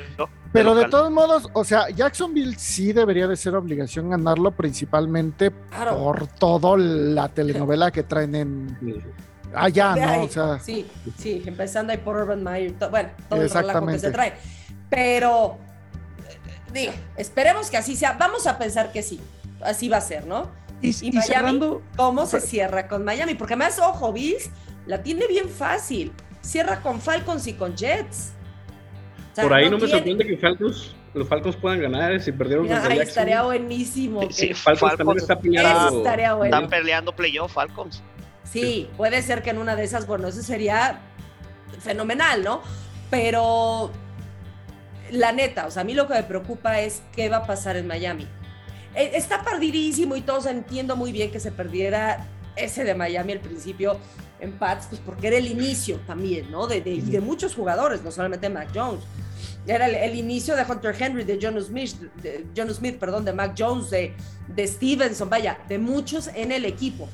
[0.54, 5.98] Pero de todos modos, o sea, Jacksonville sí debería de ser obligación ganarlo, principalmente Claro.
[5.98, 8.78] por toda la telenovela que traen en
[9.56, 10.08] allá, ¿no?
[10.10, 10.86] ahí, O sea, sí,
[11.18, 14.00] sí, empezando ahí por Urban Meyer, to- bueno, todo el relajo que Exactamente.
[14.08, 14.34] se trae.
[14.90, 15.58] Pero,
[16.30, 16.38] eh,
[16.74, 18.14] digo, esperemos que así sea.
[18.14, 19.20] Vamos a pensar que sí,
[19.64, 20.59] así va a ser, ¿no?
[20.82, 23.36] Y, Y y Miami, cerrando, ¿Cómo se cierra con Miami?
[23.36, 24.50] Porque además, ojo, Bills
[24.86, 26.12] la tiene bien fácil.
[26.42, 28.34] Cierra con Falcons y con Jets.
[29.32, 32.20] O sea, Por ahí no, me tiene- sorprende que Falcons, los Falcons puedan ganar eh,
[32.20, 34.22] si perdieron Mira, contra estaría buenísimo.
[34.32, 35.98] Sí, que- Falcons, también está Eso peleando.
[35.98, 36.56] estaría bueno.
[36.56, 38.02] Están peleando playoff Falcons.
[38.46, 41.00] Sí, puede ser que en una de esas, bueno, eso sería
[41.82, 42.62] fenomenal, ¿no?
[43.12, 43.92] Pero
[45.12, 47.76] la neta, o sea, a mí lo que me preocupa es qué va a pasar
[47.78, 48.28] en Miami.
[48.96, 52.26] Eh, Está perdidísimo y todos entiendo muy bien que se perdiera
[52.56, 53.98] ese de Miami al principio
[54.40, 56.66] en Pats, pues porque era el inicio también, ¿no?
[56.68, 59.02] De, de- y de muchos jugadores, no solamente Mac Jones.
[59.68, 63.34] Era el, el inicio de Hunter Henry, de John Smith, de, John Smith, perdón, de
[63.34, 64.14] Mac Jones, de,
[64.48, 67.08] de Stevenson, vaya, de muchos en el equipo.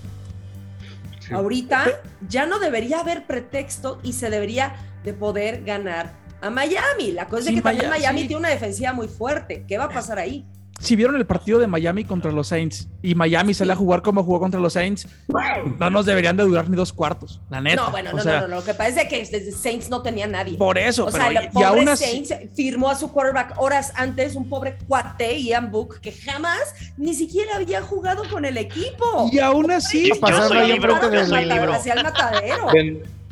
[1.19, 1.33] Sí.
[1.33, 1.85] Ahorita
[2.29, 7.11] ya no debería haber pretexto y se debería de poder ganar a Miami.
[7.11, 8.27] La cosa Sí, es que también Miami sí.
[8.27, 9.65] tiene una defensiva muy fuerte.
[9.67, 10.45] ¿Qué va a pasar ahí?
[10.79, 14.23] Si vieron el partido de Miami contra los Saints y Miami sale a jugar como
[14.23, 15.07] jugó contra los Saints,
[15.79, 17.77] no nos deberían de durar ni dos cuartos, la neta.
[17.83, 20.01] no, bueno, O no, sea, no, no, Lo que pasa es que desde Saints no
[20.01, 20.57] tenía nadie.
[20.57, 23.11] Por eso, O pero sea, y- el y pobre aún así- Saints firmó a su
[23.11, 26.59] quarterback horas antes, un pobre cuate, Ian Book, que jamás
[26.97, 29.29] ni siquiera había jugado con el equipo.
[29.31, 31.69] Y aún así, Yo pasando soy ahí libro, enfrente del-.
[31.71, 32.67] Hacia el matadero.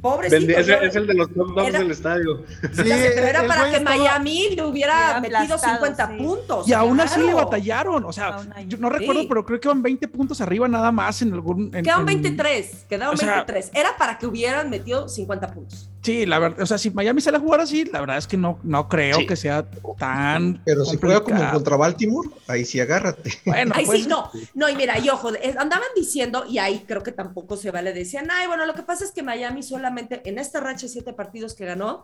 [0.03, 0.51] Pobrecito.
[0.51, 2.43] Es, es el de los top dogs Era- del estadio.
[2.61, 6.17] sí, pero era para que estaba- Miami le hubiera metido aplastado, 50 sí.
[6.17, 6.67] puntos.
[6.67, 7.45] y aún así le claro.
[7.45, 8.03] batallaron.
[8.05, 8.37] O sea,
[8.67, 9.27] yo no recuerdo, Sí.
[9.29, 11.71] pero creo que van 20 puntos arriba nada más en algún.
[11.73, 13.71] en- Quedaron en- 23, quedaron o sea- 23.
[13.73, 15.89] Era para que hubieran metido 50 puntos.
[16.03, 18.35] Sí, la verdad, o sea, si Miami sale a jugar así, la verdad es que
[18.35, 19.25] no, no creo Sí.
[19.25, 19.65] que sea
[19.97, 20.61] tan.
[20.65, 23.31] Pero si juega como contra Baltimore, ahí sí agárrate.
[23.45, 27.03] Bueno, Ay, pues, sí, no, no, y mira, y ojo, andaban diciendo, y ahí creo
[27.03, 30.39] que tampoco se vale, decían, ay, bueno, lo que pasa es que Miami solamente en
[30.39, 32.03] esta racha de siete partidos que ganó,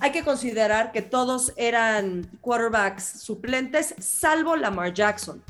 [0.00, 5.42] hay que considerar que todos eran quarterbacks suplentes, salvo Lamar Jackson.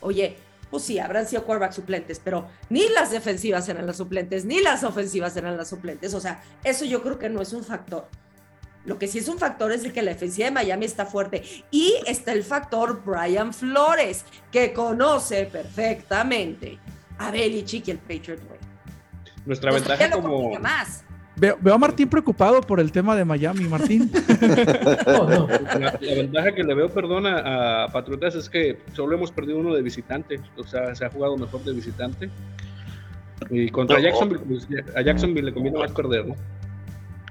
[0.00, 0.36] Oye,
[0.70, 4.84] pues sí, habrán sido quarterbacks suplentes, pero ni las defensivas eran las suplentes, ni las
[4.84, 6.14] ofensivas eran las suplentes.
[6.14, 8.08] O sea, eso yo creo que no es un factor.
[8.84, 11.42] Lo que sí es un factor es de que la defensiva de Miami está fuerte.
[11.72, 16.78] Y está el factor Brian Flores, que conoce perfectamente
[17.18, 18.58] a Belichick y el Patriot Way.
[19.44, 21.04] Nuestra Entonces, ventaja como, más.
[21.38, 24.10] Veo, veo a Martín preocupado por el tema de Miami, Martín.
[25.06, 25.46] No, no.
[25.48, 29.58] La, la ventaja que le veo, perdón, a, a Patriotas es que solo hemos perdido
[29.58, 30.40] uno de visitante.
[30.56, 32.30] O sea, se ha jugado mejor de visitante.
[33.50, 36.34] Y contra No, Jacksonville, pues, a Jacksonville le conviene más perder, ¿no?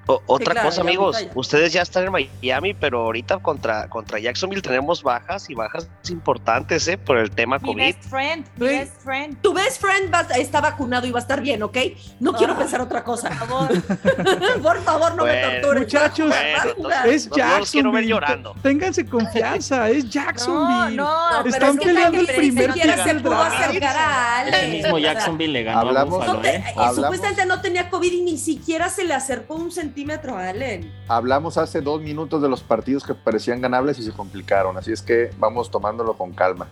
[0.07, 4.61] O- otra claro, cosa, amigos, ustedes ya están en Miami, pero ahorita contra, contra Jacksonville
[4.61, 6.97] tenemos bajas y bajas importantes, ¿eh?
[6.97, 7.83] Por el tema Mi COVID.
[7.83, 8.73] best friend, mi Sí.
[8.75, 9.41] best friend.
[9.41, 11.77] Tu best friend va- está vacunado y va a estar bien, ¿ok?
[12.19, 12.57] No quiero Ah.
[12.59, 13.29] pensar otra cosa.
[13.29, 13.69] Por favor.
[14.61, 15.47] Por favor, no Bueno.
[15.49, 15.93] me tortures.
[15.93, 16.33] Muchachos,
[16.77, 17.07] jugar.
[17.07, 18.07] es no- no los quiero ver Jacksonville.
[18.07, 18.55] llorando.
[18.61, 20.95] Ténganse confianza, es Jacksonville.
[20.97, 24.71] no, No, pero Están es que peleando el primer pick se pudo acercar a El
[24.71, 26.63] mismo Jacksonville le ganó hablamos- a Buffalo, no te- ¿eh?
[26.67, 30.49] eh, Hablamos- Supuestamente no tenía COVID y ni siquiera se le acercó un centímetro a
[30.49, 30.91] Allen.
[31.07, 35.01] Hablamos hace dos minutos de los partidos que parecían ganables y se complicaron, así es
[35.01, 36.67] que vamos tomándolo con calma.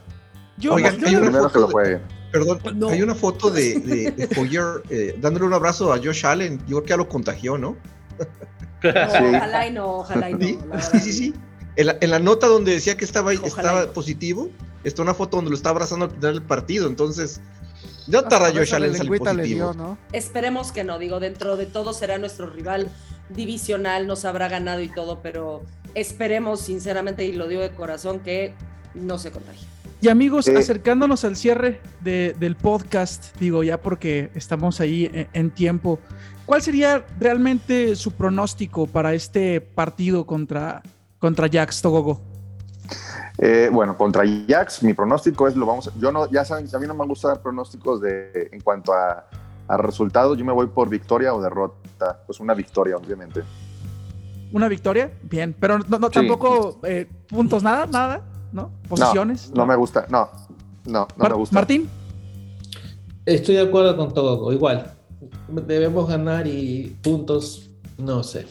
[0.58, 2.02] Yo, Oigan, yo- hay una que foto lo de-.
[2.32, 2.90] Perdón, No.
[2.90, 6.58] hay una foto de, de, de Hoyer eh, dándole un abrazo a Josh Allen.
[6.62, 7.78] Yo creo que ya lo contagió, ¿no?
[8.20, 8.26] No,
[8.84, 8.90] Sí.
[9.36, 10.40] Ojalá y no, ojalá y no.
[10.40, 10.58] Sí,
[10.92, 11.12] sí, sí.
[11.14, 11.34] sí.
[11.76, 13.94] En la, en la nota donde decía que estaba, Ojalá estaba y no.
[13.94, 14.50] positivo,
[14.84, 16.88] está una foto donde lo está abrazando al final del partido.
[16.88, 17.40] Entonces,
[18.08, 19.72] ya Hasta tarda esa Josh Allen en salir lengüita le positivo.
[19.74, 19.98] dio, ¿no?
[20.12, 22.90] Esperemos que no, digo, dentro de todo será nuestro rival
[23.30, 25.64] divisional, nos habrá ganado y todo, pero
[25.96, 28.54] esperemos sinceramente, y lo digo de corazón, que
[28.94, 29.66] no se contagie.
[30.02, 30.58] Y amigos, Eh.
[30.58, 36.00] acercándonos al cierre de- del podcast, digo ya porque estamos ahí en, en tiempo,
[36.46, 40.82] ¿cuál sería realmente su pronóstico para este partido contra,
[41.20, 42.22] contra Jax Togogo?
[43.40, 45.92] Eh, bueno, contra Jax, mi pronóstico es lo vamos.
[46.00, 49.26] Yo no, ya saben, a mí no me gusta dar pronósticos de en cuanto a,
[49.68, 50.38] a resultados.
[50.38, 52.20] Yo me voy por victoria o derrota.
[52.28, 53.42] Pues una victoria, obviamente.
[54.52, 55.12] ¿Una victoria?
[55.24, 56.14] Bien, pero no, no Sí.
[56.14, 58.22] tampoco eh, puntos, nada, nada,
[58.52, 58.70] ¿no?
[58.88, 59.52] Posiciones.
[59.56, 60.06] No me gusta.
[60.10, 60.30] No,
[60.86, 61.56] no, no Mar- me gusta.
[61.56, 61.90] Martín,
[63.26, 64.92] Estoy de acuerdo con todo, igual.
[65.48, 68.46] Debemos ganar y puntos, no sé.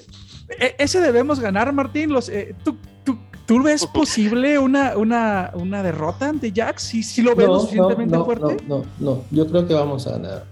[0.59, 2.11] e- ese debemos ganar, Martín.
[2.12, 2.76] Los, eh, ¿tú,
[3.57, 6.82] tú, ves posible una, una, una derrota ante Jax?
[6.82, 8.57] ¿Sí, sí lo ves lo suficientemente no, fuerte?
[8.66, 10.44] no, no, no, yo creo que vamos a ganar.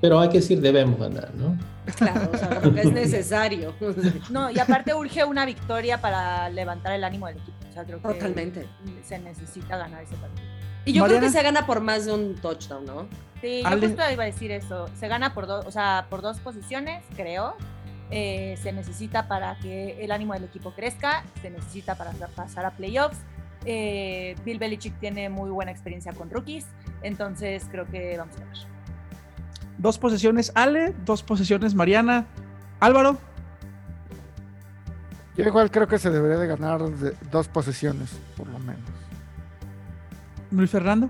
[0.00, 1.58] Pero hay que decir, debemos ganar, ¿no?
[1.96, 3.74] Claro, o sea, es necesario.
[4.30, 7.56] No, y aparte urge una victoria para levantar el ánimo del equipo.
[7.68, 8.66] O sea, creo que Totalmente.
[9.04, 10.46] se necesita ganar ese partido.
[10.84, 11.20] Y yo Mariana.
[11.20, 13.06] creo que se gana por más de un touchdown, ¿no?
[13.40, 14.86] Sí, yo justo iba a decir eso.
[14.98, 17.54] Se gana por dos, o sea, por dos posiciones, creo.
[18.10, 22.72] Eh, se necesita para que el ánimo del equipo crezca, se necesita para pasar a
[22.72, 23.18] playoffs.
[23.64, 26.66] Eh, Bill Belichick tiene muy buena experiencia con rookies,
[27.02, 28.56] entonces creo que vamos a ganar.
[29.78, 32.26] Dos posesiones Ale, dos posesiones Mariana.
[32.80, 33.18] Álvaro,
[35.36, 38.82] Yo igual creo que se debería de ganar de dos posesiones, por lo menos.
[40.50, 41.08] Luis Fernando.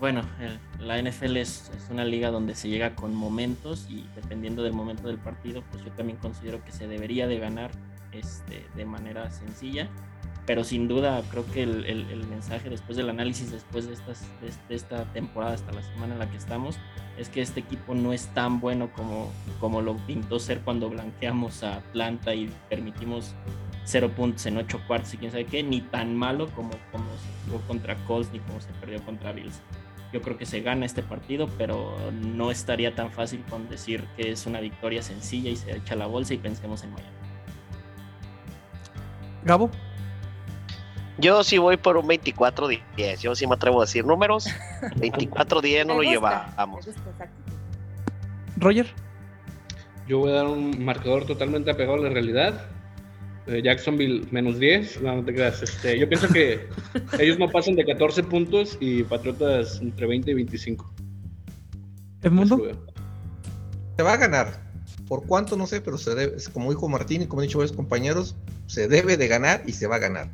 [0.00, 4.72] Bueno, el- la NFL es, una liga donde se llega con momentos y dependiendo del
[4.72, 7.70] momento del partido, pues yo también considero que se debería de ganar
[8.12, 9.88] este, de manera sencilla.
[10.46, 13.96] Pero sin duda creo que el, el- mensaje después del análisis, después de,
[14.68, 16.76] de esta temporada hasta la semana en la que estamos,
[17.18, 21.64] es que este equipo no es tan bueno como, como lo pintó ser cuando blanqueamos
[21.64, 23.34] a Atlanta y permitimos
[23.84, 27.50] cero puntos en ocho cuartos y quién sabe qué, ni tan malo como, como se
[27.50, 29.60] jugó contra Colts ni como se perdió contra Bills.
[30.12, 34.30] Yo creo que se gana este partido, pero no estaría tan fácil con decir que
[34.30, 37.16] es una victoria sencilla y se echa la bolsa y pensemos en Miami.
[39.44, 39.70] Gabo.
[41.18, 43.18] Yo sí voy por un 24-10.
[43.20, 44.46] Yo sí me atrevo a decir números.
[44.96, 46.88] 24-10 no lo llevamos.
[48.56, 48.86] Roger.
[50.06, 52.68] Yo voy a dar un marcador totalmente apegado a la realidad.
[53.46, 55.02] Eh, Jacksonville menos 10.
[55.02, 55.62] No, no te creas.
[55.62, 56.66] Este, yo pienso que
[57.18, 60.94] ellos no pasan de 14 puntos y Patriotas entre 20 y 25.
[62.22, 62.56] Edmundo.
[62.56, 62.86] Eso lo veo.
[63.96, 64.66] Se va a ganar.
[65.08, 65.56] ¿Por cuánto?
[65.56, 68.36] No sé, pero se debe, como dijo Martín y como han dicho varios compañeros,
[68.66, 70.30] se debe de ganar y se va a ganar.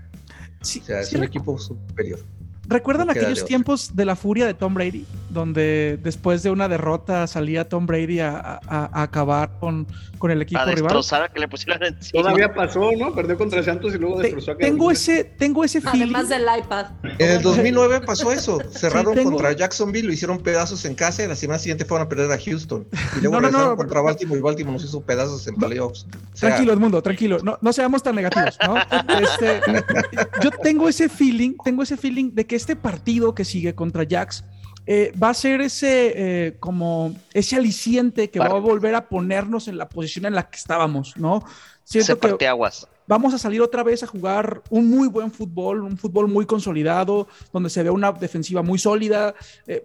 [0.62, 2.20] Sí, O sea, es un equipo superior.
[2.68, 5.04] ¿Recuerdan no aquellos tiempos de la furia de Tom Brady?
[5.30, 8.60] Donde después de una derrota salía Tom Brady a, a-
[8.92, 9.86] a acabar con,
[10.18, 10.96] con el equipo A rival.
[11.12, 12.22] a que le pusieran encima.
[12.22, 13.14] Todavía pasó, ¿no?
[13.14, 16.14] Perdió contra Santos y luego Te- destrozó a tengo ese, tengo ese feeling.
[16.14, 16.86] Además del iPad.
[17.18, 18.58] En el 2009 pasó eso.
[18.70, 22.08] Cerraron tengo- contra Jacksonville, lo hicieron pedazos en casa y la semana siguiente fueron a
[22.08, 22.86] perder a Houston.
[23.16, 26.06] Y luego No, no, regresaron no, contra Baltimore y Baltimore nos hizo pedazos en playoffs.
[26.32, 27.38] O sea, Tranquilo, Edmundo, tranquilo.
[27.42, 28.76] No, no seamos tan negativos, ¿no?
[29.18, 29.60] Este,
[30.42, 34.44] yo tengo ese feeling, tengo ese feeling de que este partido que sigue contra Jax
[34.84, 39.68] eh, va a ser ese eh, como ese aliciente que va a volver a ponernos
[39.68, 41.44] en la posición en la que estábamos, ¿no?
[41.84, 42.88] Siento que aguas.
[43.06, 47.28] vamos a salir otra vez a jugar un muy buen fútbol, un fútbol muy consolidado,
[47.52, 49.34] donde se ve una defensiva muy sólida.
[49.66, 49.84] Eh,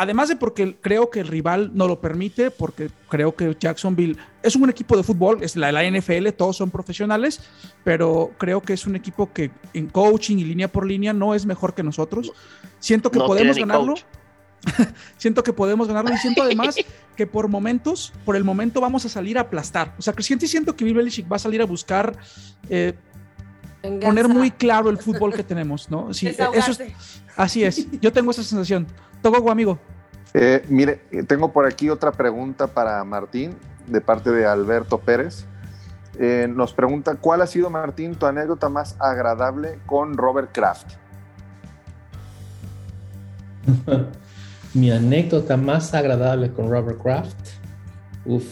[0.00, 4.54] además de porque creo que el rival no lo permite, porque creo que Jacksonville es
[4.56, 7.42] un buen equipo de fútbol, es la, la NFL, todos son profesionales,
[7.84, 11.44] pero creo que es un equipo que en coaching y línea por línea no es
[11.44, 12.32] mejor que nosotros.
[12.78, 13.94] Siento que No podemos ganarlo.
[15.18, 16.76] siento que podemos ganarlo y siento además
[17.16, 19.94] que por momentos, por el momento vamos a salir a aplastar.
[19.98, 22.16] O sea, que siento y siento que Bill Belichick va a salir a buscar
[22.70, 22.94] eh,
[23.82, 24.06] Venganza.
[24.08, 26.12] poner muy claro el fútbol que tenemos, ¿no?
[26.12, 26.80] Sí, eso es-
[27.36, 27.90] así es.
[28.00, 28.86] Yo tengo esa sensación.
[29.22, 29.78] Togo, amigo.
[30.34, 33.56] Eh, mire, eh, tengo por aquí otra pregunta para Martín
[33.86, 35.44] de parte de Alberto Pérez.
[36.18, 40.86] Eh, nos pregunta, ¿cuál ha sido, Martín, tu anécdota más agradable con Robert Kraft?
[44.74, 47.36] Mi anécdota más agradable con Robert Kraft.
[48.24, 48.44] Uf.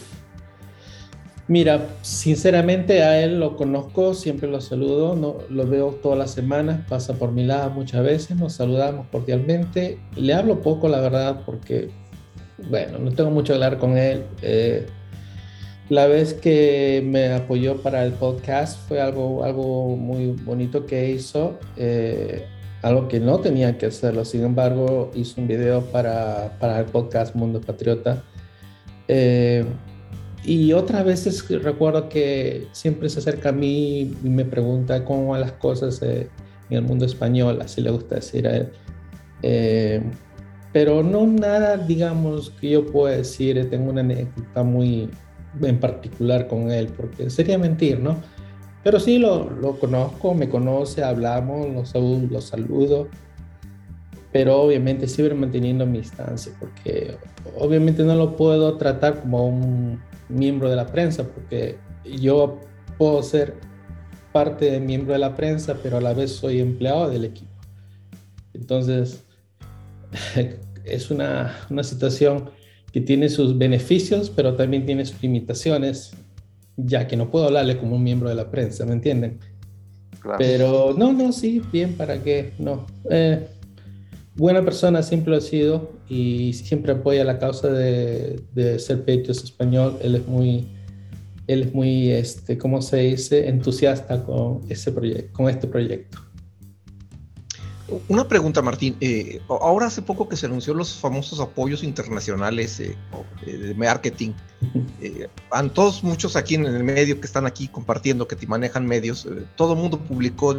[1.49, 6.81] Mira, sinceramente a él lo conozco, siempre lo saludo, no, lo veo todas las semanas,
[6.87, 9.97] pasa por mi lado muchas veces, nos saludamos cordialmente.
[10.15, 11.89] Le hablo poco, la verdad, porque,
[12.69, 14.25] bueno, no tengo mucho que hablar con él.
[14.43, 14.85] Eh,
[15.89, 21.57] la vez que me apoyó para el podcast fue algo, algo muy bonito que hizo.
[21.77, 22.45] eh,
[22.81, 24.23] algo que no tenía que hacerlo.
[24.23, 28.23] Sin embargo, hizo un video para, para el podcast Mundo Patriota.
[29.07, 29.65] Eh,
[30.43, 35.41] y otras veces recuerdo que siempre se acerca a mí y me pregunta cómo van
[35.41, 36.29] las cosas eh,
[36.69, 38.69] en el mundo español, así le gusta decir a él.
[39.41, 40.01] Eh,
[40.71, 45.09] pero no nada, digamos, que yo pueda decir, eh, tengo una anécdota muy
[45.61, 48.17] en particular con él, porque sería mentir, ¿no?
[48.83, 53.07] Pero sí lo, lo conozco, me conoce, hablamos, lo, saludo, lo saludo,
[54.31, 57.17] pero obviamente siempre manteniendo mi distancia, porque
[57.57, 59.99] obviamente no lo puedo tratar como un
[60.29, 62.59] miembro de la prensa, porque yo
[62.97, 63.55] puedo ser
[64.31, 67.51] parte de miembro de la prensa, pero a la vez soy empleado del equipo.
[68.53, 69.23] Entonces,
[70.85, 72.51] es una, una situación
[72.91, 76.11] que tiene sus beneficios, pero también tiene sus limitaciones,
[76.77, 79.39] ya que no puedo hablarle como un miembro de la prensa, ¿me entienden?
[80.21, 80.37] Claro.
[80.37, 82.53] Pero no, no, sí, bien, ¿para qué?
[82.59, 82.87] No.
[83.09, 83.47] Eh,
[84.39, 89.43] buena persona siempre lo ha sido y siempre apoya la causa de, de ser Patriots
[89.43, 89.99] español.
[90.01, 90.67] Él es muy,
[91.47, 93.47] él es muy, este, ¿cómo se dice?
[93.49, 96.19] Entusiasta con, ese proyecto, con este proyecto.
[98.07, 98.95] Una pregunta, Martín.
[99.01, 102.95] Eh, ahora hace poco que se anunció los famosos apoyos internacionales eh,
[103.45, 104.31] eh, de marketing.
[105.01, 108.85] Eh, han todos, muchos aquí en el medio que están aquí compartiendo, que te manejan
[108.85, 110.57] medios, eh, todo el mundo publicó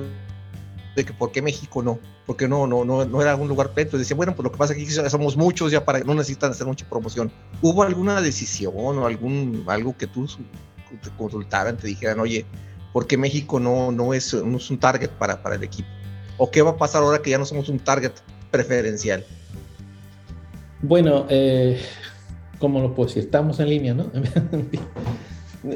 [0.97, 3.99] de que por qué México no, porque no, no, no, no era un lugar petro.
[3.99, 6.51] Decía, bueno, pues lo que pasa es que aquí somos muchos, ya para no necesitan
[6.51, 7.31] hacer mucha promoción.
[7.63, 10.27] ¿Hubo alguna decisión o algún algo que tú
[11.03, 12.45] te consultaran, te dijeran, oye,
[12.93, 15.89] ¿por qué México no, no, es, no es un target para, para el equipo?
[16.39, 18.13] ¿O qué va a pasar ahora que ya no somos un target
[18.51, 19.25] preferencial?
[20.83, 21.81] Bueno, eh,
[22.59, 23.25] ¿cómo lo puedo decir?
[23.25, 24.11] Estamos en línea, ¿no?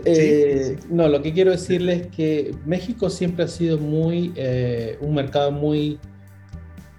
[0.05, 5.15] Eh, No, lo que quiero decirles es que México siempre ha sido muy, eh, un
[5.15, 5.99] mercado muy,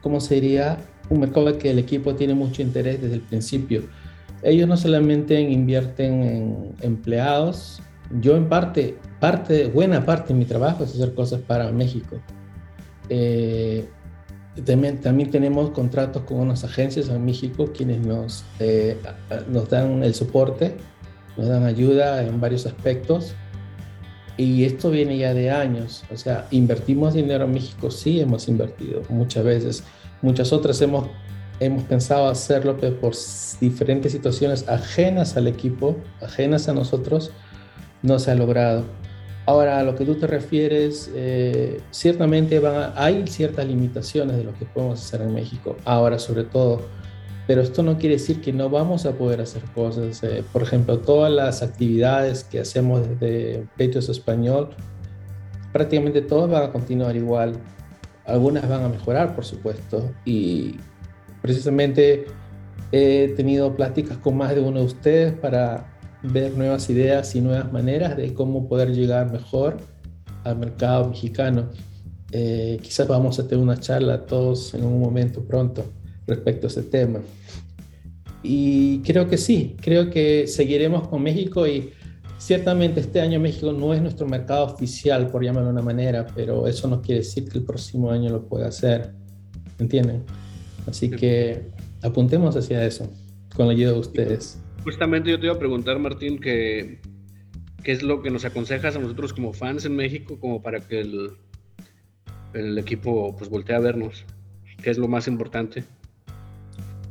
[0.02, 0.78] ¿cómo se diría?
[1.10, 3.84] Un mercado que el equipo tiene mucho interés desde el principio.
[4.44, 7.82] Ellos no solamente invierten en empleados,
[8.22, 12.18] yo en parte, parte, buena parte de mi trabajo es hacer cosas para México.
[13.10, 13.86] Eh,
[14.64, 18.46] también, también tenemos contratos con unas agencias en México quienes nos,
[19.50, 20.78] nos dan el soporte,
[21.38, 23.34] nos dan ayuda en varios aspectos.
[24.38, 26.04] Y esto viene ya de años.
[26.14, 29.84] O sea, invertimos dinero en México, sí hemos invertido muchas veces.
[30.22, 31.08] Muchas otras hemos,
[31.60, 33.14] hemos pensado hacerlo, pero por
[33.62, 37.32] diferentes situaciones ajenas al equipo, ajenas a nosotros,
[38.02, 38.84] no se ha logrado.
[39.46, 44.44] Ahora, a lo que tú te refieres, eh, ciertamente van a- hay ciertas limitaciones de
[44.44, 46.82] lo que podemos hacer en México, ahora sobre todo,
[47.48, 50.24] pero esto no quiere decir que no vamos a poder hacer cosas.
[50.24, 54.70] eh, por ejemplo, todas las actividades que hacemos desde Patriots Español,
[55.72, 57.54] prácticamente todas van a continuar igual.
[58.26, 60.78] Algunas van a mejorar, por supuesto, y
[61.42, 62.26] precisamente
[62.92, 65.92] he tenido pláticas con más de uno de ustedes para
[66.24, 69.78] ver nuevas ideas y nuevas maneras de cómo poder llegar mejor
[70.44, 71.70] al mercado mexicano.
[72.32, 75.86] Eh, quizás vamos a tener una charla todos en un momento pronto
[76.28, 77.20] respecto a ese tema.
[78.44, 81.92] Y creo que sí, creo que seguiremos con México y
[82.38, 86.68] ciertamente este año México no es nuestro mercado oficial, por llamarlo de una manera, pero
[86.68, 89.14] eso no quiere decir que el próximo año lo pueda hacer,
[89.80, 90.24] ¿entienden?
[90.88, 91.64] Así que
[92.04, 93.12] apuntemos hacia eso,
[93.56, 94.60] con la ayuda de ustedes.
[94.84, 97.00] Justamente yo te iba a preguntar, Martín, que
[97.84, 101.02] qué es lo que nos aconsejas a nosotros como fans en México, como para que
[101.02, 101.32] el,
[102.54, 104.26] el equipo pues voltee a vernos.
[104.84, 105.84] ¿Qué es lo más importante?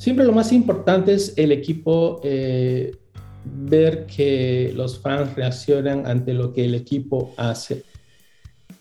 [0.05, 2.95] Siempre lo más importante es el equipo, eh,
[3.47, 7.85] ver que los fans reaccionan ante lo que el equipo hace.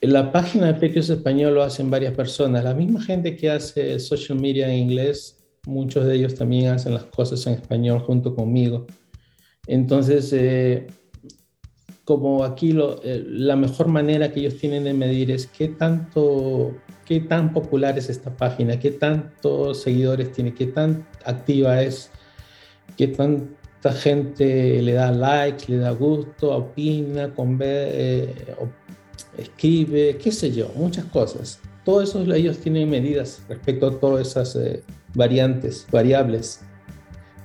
[0.01, 2.61] la página de Patriots Español lo hacen varias personas.
[2.65, 7.05] La misma gente que hace social media en inglés, muchos de ellos también hacen las
[7.05, 8.85] cosas en español junto conmigo.
[9.65, 10.87] Entonces, eh,
[12.03, 16.75] como aquí eh, la mejor manera que ellos tienen de medir es qué tanto,
[17.13, 22.09] qué tan popular es esta página, qué tantos seguidores tiene, qué tan activa es,
[22.97, 28.33] qué tanta gente le da likes, le da gusto, opina, eh,
[29.37, 31.59] escribe, qué sé yo, muchas cosas.
[31.85, 34.81] Todo eso ellos tienen medidas respecto a todas esas eh,
[35.13, 36.61] variantes, variables.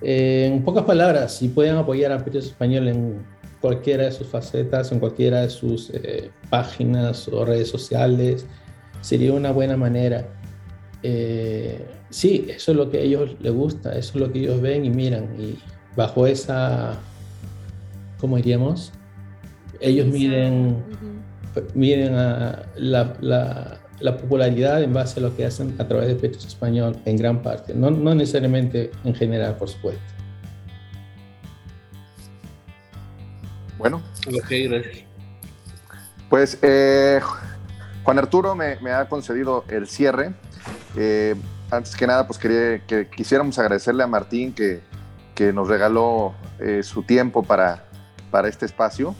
[0.00, 3.18] en pocas palabras, si pueden apoyar a Periodos Español en
[3.60, 8.46] cualquiera de sus facetas, en cualquiera de sus eh, páginas o redes sociales,
[9.00, 10.26] sería una buena manera.
[11.02, 14.60] Eh, sí, eso es lo que a ellos les gusta, eso es lo que ellos
[14.60, 15.28] ven y miran.
[15.38, 15.58] Y
[15.96, 16.98] bajo esa,
[18.18, 18.92] ¿cómo diríamos?
[19.80, 20.82] Ellos miden,
[21.74, 26.16] miden a la, la, la, popularidad en base a lo que hacen a través de
[26.16, 30.02] Pechos Español en gran parte, no, no necesariamente en general, por supuesto.
[33.78, 34.02] Bueno.
[34.26, 35.04] gracias.
[36.28, 37.20] Pues eh,
[38.08, 40.32] Juan Arturo me, ha concedido el cierre.
[40.96, 41.34] Eh,
[41.70, 42.40] antes que nada, pues
[43.14, 44.80] quisiéramos agradecerle a Martín que,
[45.52, 47.84] nos regaló eh, su tiempo para,
[48.46, 49.14] este espacio.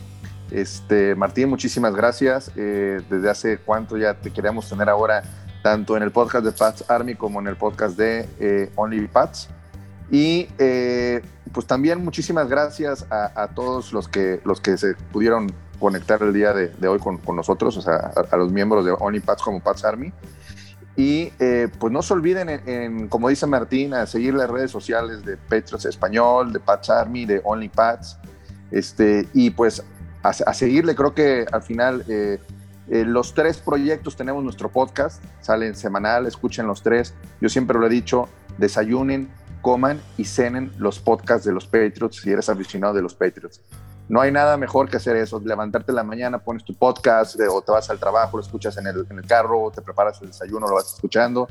[0.51, 2.51] Este, Martín, muchísimas gracias.
[2.55, 5.22] desde hace cuánto ya te queríamos tener ahora,
[5.62, 9.51] tanto en el podcast de Pats Army como en el podcast de Only Pats.
[10.11, 11.20] Y eh,
[11.53, 16.53] pues también muchísimas gracias a, todos los que, los que se pudieron conectar el día
[16.53, 20.12] de, hoy con, nosotros, o sea, a, los miembros de OnlyPats como Pats Army.
[20.97, 25.24] Y eh, pues no se olviden, en, como dice Martín, a seguir las redes sociales
[25.24, 28.18] de Petros Español, de Pats Army, de OnlyPats.
[28.70, 29.83] Este, y pues
[30.22, 32.39] a, seguirle, creo que al final eh,
[32.89, 37.14] los tres proyectos tenemos nuestro podcast, salen semanal, escuchen los tres.
[37.41, 39.29] Yo siempre lo he dicho, desayunen,
[39.62, 43.61] coman y cenen los podcasts de los Patriots si eres aficionado de los Patriots.
[44.09, 47.73] No hay nada mejor que hacer eso, levantarte la mañana, pones tu podcast o te
[47.73, 50.77] vas al trabajo, lo escuchas en el, en el carro, te preparas el desayuno, lo
[50.77, 51.49] vas escuchando.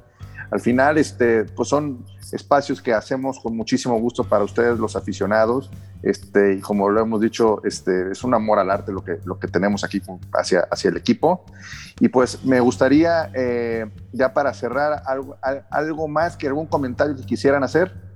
[0.50, 5.70] Al final, este, pues son espacios que hacemos con muchísimo gusto para ustedes, los aficionados.
[6.02, 9.40] Este, y como lo hemos dicho, este, es un amor al arte lo que, lo
[9.40, 10.02] que tenemos aquí
[10.34, 11.44] hacia, hacia el equipo.
[12.00, 15.38] Y pues me gustaría, eh, ya para cerrar, algo,
[15.70, 18.07] algo más que algún comentario que quisieran hacer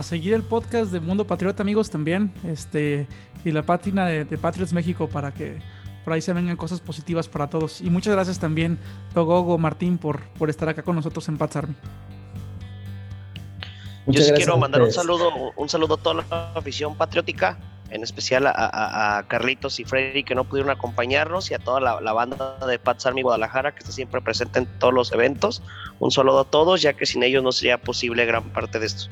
[0.00, 2.32] a seguir el podcast de Mundo Patriota, amigos, también.
[2.42, 3.06] Este,
[3.44, 5.58] y la página de, Patriots México para que
[6.04, 7.82] por ahí se vengan cosas positivas para todos.
[7.82, 8.78] Y muchas gracias también,
[9.12, 11.74] Togogo, Martín, por, por estar acá con nosotros en Pats Army.
[14.06, 17.58] Yo sí quiero mandar un saludo, un saludo a toda la afición patriótica,
[17.90, 22.14] en especial a, Carlitos y Freddy que no pudieron acompañarnos y a toda la, la,
[22.14, 25.62] banda de Pats Army Guadalajara que está siempre presente en todos los eventos.
[25.98, 29.10] Un saludo a todos, ya que sin ellos no sería posible gran parte de esto.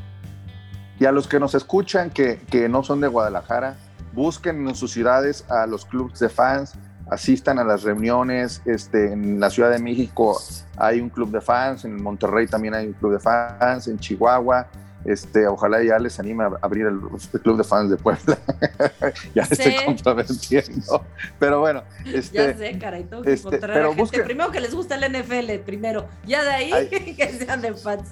[1.01, 3.77] Y a los que nos escuchan que, que no son de Guadalajara,
[4.13, 6.75] busquen en sus ciudades a los clubes de fans,
[7.11, 8.63] asistan a las reuniones.
[8.65, 10.41] Este, en la Ciudad de México
[10.77, 14.67] hay un club de fans, en Monterrey también hay un club de fans, en Chihuahua.
[15.05, 16.99] Este, ojalá ya les anime a abrir el,
[17.41, 18.37] club de fans de Puebla.
[19.35, 21.05] ya estoy comprometiendo.
[21.39, 24.23] Pero bueno, este, ya sé, caray, tengo que este, encontrar a gente.
[24.25, 26.07] Primero que les gusta el NFL, primero.
[26.27, 28.11] Ya de ahí que sean de fans.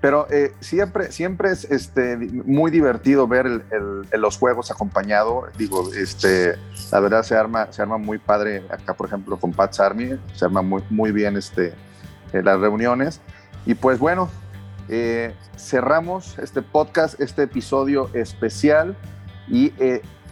[0.00, 3.64] Pero eh, siempre, siempre es este, muy divertido ver
[4.12, 5.46] los juegos acompañado.
[5.58, 6.54] Digo, este,
[6.92, 10.18] la verdad se arma, se arma muy padre acá, por ejemplo, con Pat's Army.
[10.34, 11.74] Se arma muy, muy bien este,
[12.32, 13.20] eh, las reuniones.
[13.66, 14.30] Y pues bueno,
[14.88, 18.96] eh, cerramos este podcast, este episodio especial.
[19.48, 19.72] Y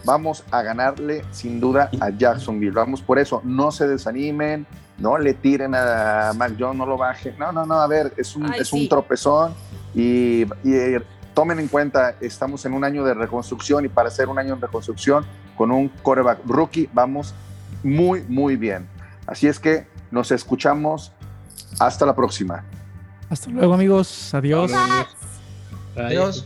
[0.05, 2.71] vamos a ganarle sin duda a Jacksonville.
[2.71, 4.65] Vamos por eso, no se desanimen
[4.97, 7.35] no le tiren a Mac Jones, no lo bajen.
[7.37, 9.53] No, no, no, a ver, es un, es un tropezón
[9.93, 11.01] y, eh,
[11.33, 14.61] tomen en cuenta, estamos en un año de reconstrucción y para ser un año de
[14.61, 15.23] reconstrucción
[15.55, 17.35] con un coreback rookie vamos
[17.83, 18.87] muy, muy bien.
[19.27, 21.11] Así es que nos escuchamos.
[21.79, 22.63] Hasta la próxima.
[23.29, 24.33] Hasta luego amigos.
[24.33, 24.71] Adiós.
[25.95, 26.45] Adiós.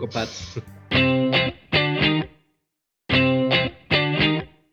[0.00, 1.58] Adiós.